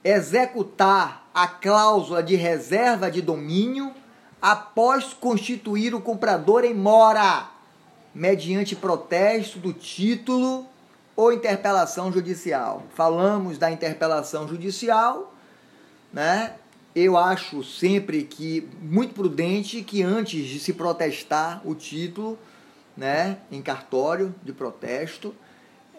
executar 0.04 1.30
a 1.32 1.48
cláusula 1.48 2.24
de 2.24 2.36
reserva 2.36 3.12
de 3.12 3.22
domínio 3.22 3.94
após 4.42 5.14
constituir 5.14 5.94
o 5.94 6.02
comprador 6.02 6.64
em 6.66 6.74
mora, 6.74 7.57
mediante 8.18 8.76
protesto 8.76 9.60
do 9.60 9.72
título 9.72 10.66
ou 11.16 11.32
interpelação 11.32 12.12
judicial. 12.12 12.84
Falamos 12.96 13.60
da 13.60 13.70
interpelação 13.70 14.48
judicial, 14.48 15.34
né? 16.12 16.56
eu 16.96 17.16
acho 17.16 17.64
sempre 17.64 18.24
que 18.24 18.68
muito 18.82 19.14
prudente 19.14 19.84
que 19.84 20.02
antes 20.02 20.48
de 20.48 20.60
se 20.60 20.74
protestar 20.74 21.62
o 21.64 21.76
título, 21.76 22.40
né, 22.96 23.38
em 23.52 23.62
cartório 23.62 24.34
de 24.42 24.52
protesto, 24.52 25.36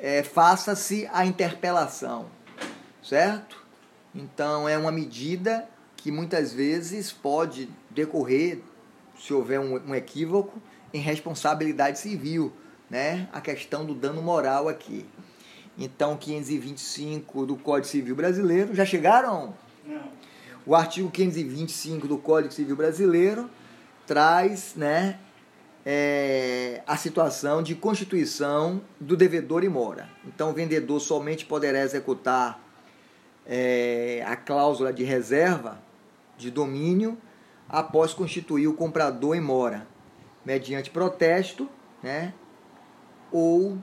é, 0.01 0.25
faça-se 0.25 1.09
a 1.13 1.25
interpelação, 1.25 2.27
certo? 3.01 3.65
Então 4.13 4.69
é 4.69 4.77
uma 4.77 4.91
medida 4.91 5.69
que 5.97 6.11
muitas 6.11 6.53
vezes 6.53 7.13
pode 7.13 7.71
decorrer, 7.91 8.61
se 9.21 9.33
houver 9.33 9.61
um, 9.61 9.75
um 9.91 9.95
equívoco, 9.95 10.61
em 10.93 11.01
responsabilidade 11.01 11.99
civil, 11.99 12.53
né? 12.89 13.29
A 13.33 13.41
questão 13.41 13.85
do 13.85 13.95
dano 13.95 14.23
moral 14.23 14.69
aqui. 14.69 15.07
Então, 15.79 16.17
525 16.17 17.47
do 17.47 17.57
Código 17.57 17.87
Civil 17.87 18.17
Brasileiro, 18.17 18.75
já 18.75 18.85
chegaram? 18.85 19.55
Não. 19.87 20.11
O 20.67 20.75
artigo 20.75 21.11
525 21.11 22.09
do 22.09 22.19
Código 22.19 22.53
Civil 22.53 22.75
Brasileiro 22.77 23.49
traz 24.07 24.75
né, 24.75 25.19
é, 25.87 26.83
a 26.87 26.97
situação 26.97 27.63
de 27.63 27.75
constituição 27.75 28.83
do 29.01 29.17
devedor 29.17 29.63
e 29.63 29.69
mora. 29.69 30.09
Então, 30.27 30.51
o 30.51 30.53
vendedor 30.53 31.01
somente 31.01 31.47
poderá 31.47 31.81
executar 31.81 32.61
é, 33.47 34.23
a 34.27 34.37
cláusula 34.37 34.93
de 34.93 35.05
reserva 35.05 35.81
de 36.37 36.51
domínio 36.51 37.17
após 37.69 38.13
constituir 38.13 38.67
o 38.67 38.75
comprador 38.75 39.37
em 39.37 39.41
mora, 39.41 39.87
mediante 40.49 40.89
protesto, 40.89 41.69
né, 42.03 42.33
ou 43.31 43.77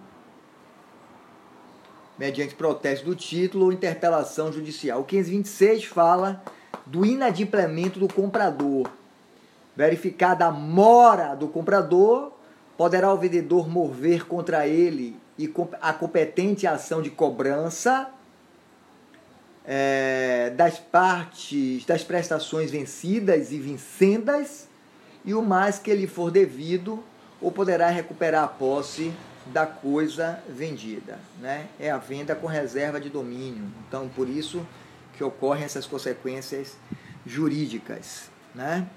mediante 2.17 2.55
protesto 2.55 3.05
do 3.05 3.15
título 3.15 3.65
ou 3.65 3.71
interpelação 3.71 4.51
judicial. 4.51 5.01
O 5.01 5.03
526 5.03 5.85
fala 5.85 6.41
do 6.83 7.05
inadimplemento 7.05 7.99
do 7.99 8.11
comprador. 8.11 8.89
Verificada 9.75 10.47
a 10.47 10.51
mora 10.51 11.35
do 11.35 11.47
comprador, 11.49 12.31
poderá 12.75 13.13
o 13.13 13.17
vendedor 13.17 13.69
mover 13.69 14.25
contra 14.25 14.67
ele 14.67 15.19
e 15.37 15.53
a 15.79 15.93
competente 15.93 16.65
ação 16.65 16.99
de 16.99 17.11
cobrança 17.11 18.09
é, 19.63 20.51
das 20.55 20.79
partes 20.79 21.85
das 21.85 22.03
prestações 22.03 22.71
vencidas 22.71 23.51
e 23.51 23.59
vincendas 23.59 24.67
e 25.25 25.33
o 25.33 25.41
mais 25.41 25.79
que 25.79 25.93
lhe 25.93 26.07
for 26.07 26.31
devido 26.31 27.03
ou 27.41 27.51
poderá 27.51 27.89
recuperar 27.89 28.43
a 28.43 28.47
posse 28.47 29.11
da 29.47 29.65
coisa 29.65 30.41
vendida, 30.49 31.19
né? 31.39 31.67
É 31.79 31.91
a 31.91 31.97
venda 31.97 32.35
com 32.35 32.47
reserva 32.47 32.99
de 32.99 33.09
domínio. 33.09 33.65
Então, 33.87 34.07
por 34.09 34.27
isso 34.27 34.65
que 35.17 35.23
ocorrem 35.23 35.63
essas 35.63 35.85
consequências 35.85 36.75
jurídicas, 37.25 38.29
né? 38.53 38.87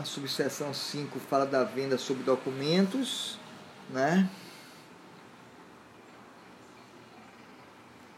A 0.00 0.04
subseção 0.04 0.72
5 0.72 1.20
fala 1.20 1.44
da 1.44 1.62
venda 1.62 1.98
sob 1.98 2.22
documentos, 2.22 3.38
né? 3.90 4.30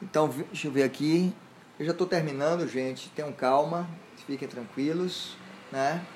Então, 0.01 0.29
deixa 0.29 0.68
eu 0.68 0.73
ver 0.73 0.85
aqui. 0.85 1.33
Eu 1.81 1.87
já 1.87 1.90
estou 1.90 2.07
terminando, 2.07 2.68
gente. 2.68 3.09
Tenham 3.11 3.33
calma, 3.33 3.88
fiquem 4.27 4.47
tranquilos, 4.47 5.37
né? 5.73 6.07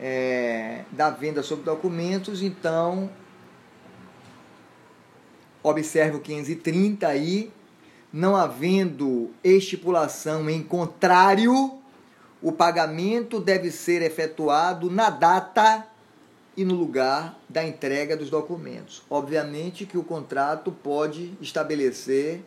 é, 0.00 0.84
da 0.92 1.10
venda 1.10 1.42
sobre 1.42 1.64
documentos, 1.64 2.42
então 2.42 3.10
observe 5.62 6.16
o 6.16 6.20
530 6.20 7.06
aí, 7.06 7.52
não 8.12 8.36
havendo 8.36 9.30
estipulação 9.42 10.48
em 10.48 10.62
contrário, 10.62 11.77
o 12.42 12.52
pagamento 12.52 13.40
deve 13.40 13.70
ser 13.70 14.02
efetuado 14.02 14.90
na 14.90 15.10
data 15.10 15.86
e 16.56 16.64
no 16.64 16.74
lugar 16.74 17.38
da 17.48 17.64
entrega 17.64 18.16
dos 18.16 18.30
documentos. 18.30 19.02
Obviamente 19.08 19.86
que 19.86 19.98
o 19.98 20.04
contrato 20.04 20.72
pode 20.72 21.36
estabelecer 21.40 22.42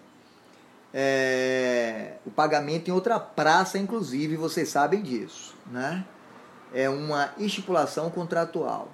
é, 0.93 2.15
o 2.25 2.31
pagamento 2.31 2.89
em 2.89 2.91
outra 2.91 3.19
praça, 3.19 3.77
inclusive, 3.77 4.35
vocês 4.35 4.69
sabem 4.69 5.01
disso, 5.01 5.55
né? 5.67 6.05
É 6.73 6.89
uma 6.89 7.33
estipulação 7.37 8.09
contratual. 8.09 8.89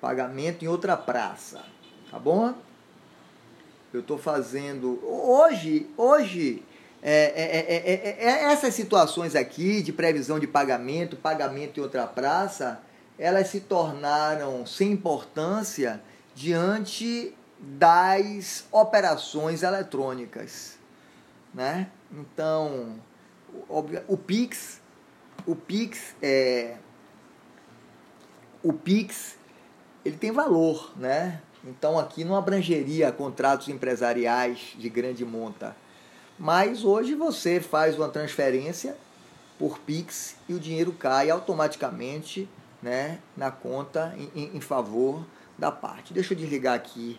Pagamento 0.00 0.64
em 0.64 0.68
outra 0.68 0.96
praça, 0.96 1.62
tá 2.10 2.18
bom? 2.18 2.54
Eu 3.92 4.00
estou 4.00 4.16
fazendo 4.16 4.98
hoje, 5.04 5.90
hoje 5.96 6.62
é, 7.02 8.16
é, 8.20 8.52
essas 8.52 8.74
situações 8.74 9.34
aqui 9.34 9.82
de 9.82 9.92
previsão 9.92 10.38
de 10.38 10.46
pagamento, 10.46 11.16
pagamento 11.16 11.80
em 11.80 11.82
outra 11.82 12.06
praça, 12.06 12.80
elas 13.18 13.48
se 13.48 13.60
tornaram 13.60 14.64
sem 14.64 14.92
importância 14.92 16.00
diante 16.34 17.34
das 17.58 18.64
operações 18.70 19.62
eletrônicas, 19.62 20.78
né? 21.52 21.88
Então, 22.10 23.00
o, 23.68 23.84
o 24.08 24.16
Pix, 24.16 24.80
o 25.46 25.54
Pix 25.54 26.14
é 26.22 26.76
o 28.62 28.72
Pix, 28.72 29.36
ele 30.04 30.16
tem 30.16 30.30
valor, 30.30 30.92
né? 30.96 31.40
Então 31.64 31.98
aqui 31.98 32.24
não 32.24 32.36
abrangeria 32.36 33.10
contratos 33.12 33.68
empresariais 33.68 34.74
de 34.78 34.88
grande 34.88 35.24
monta. 35.24 35.76
Mas 36.42 36.84
hoje 36.84 37.14
você 37.14 37.60
faz 37.60 37.96
uma 37.96 38.08
transferência 38.08 38.96
por 39.56 39.78
Pix 39.78 40.34
e 40.48 40.54
o 40.54 40.58
dinheiro 40.58 40.90
cai 40.90 41.30
automaticamente 41.30 42.48
né, 42.82 43.20
na 43.36 43.52
conta 43.52 44.12
em, 44.34 44.50
em 44.56 44.60
favor 44.60 45.24
da 45.56 45.70
parte. 45.70 46.12
Deixa 46.12 46.34
eu 46.34 46.36
desligar 46.36 46.74
aqui 46.74 47.16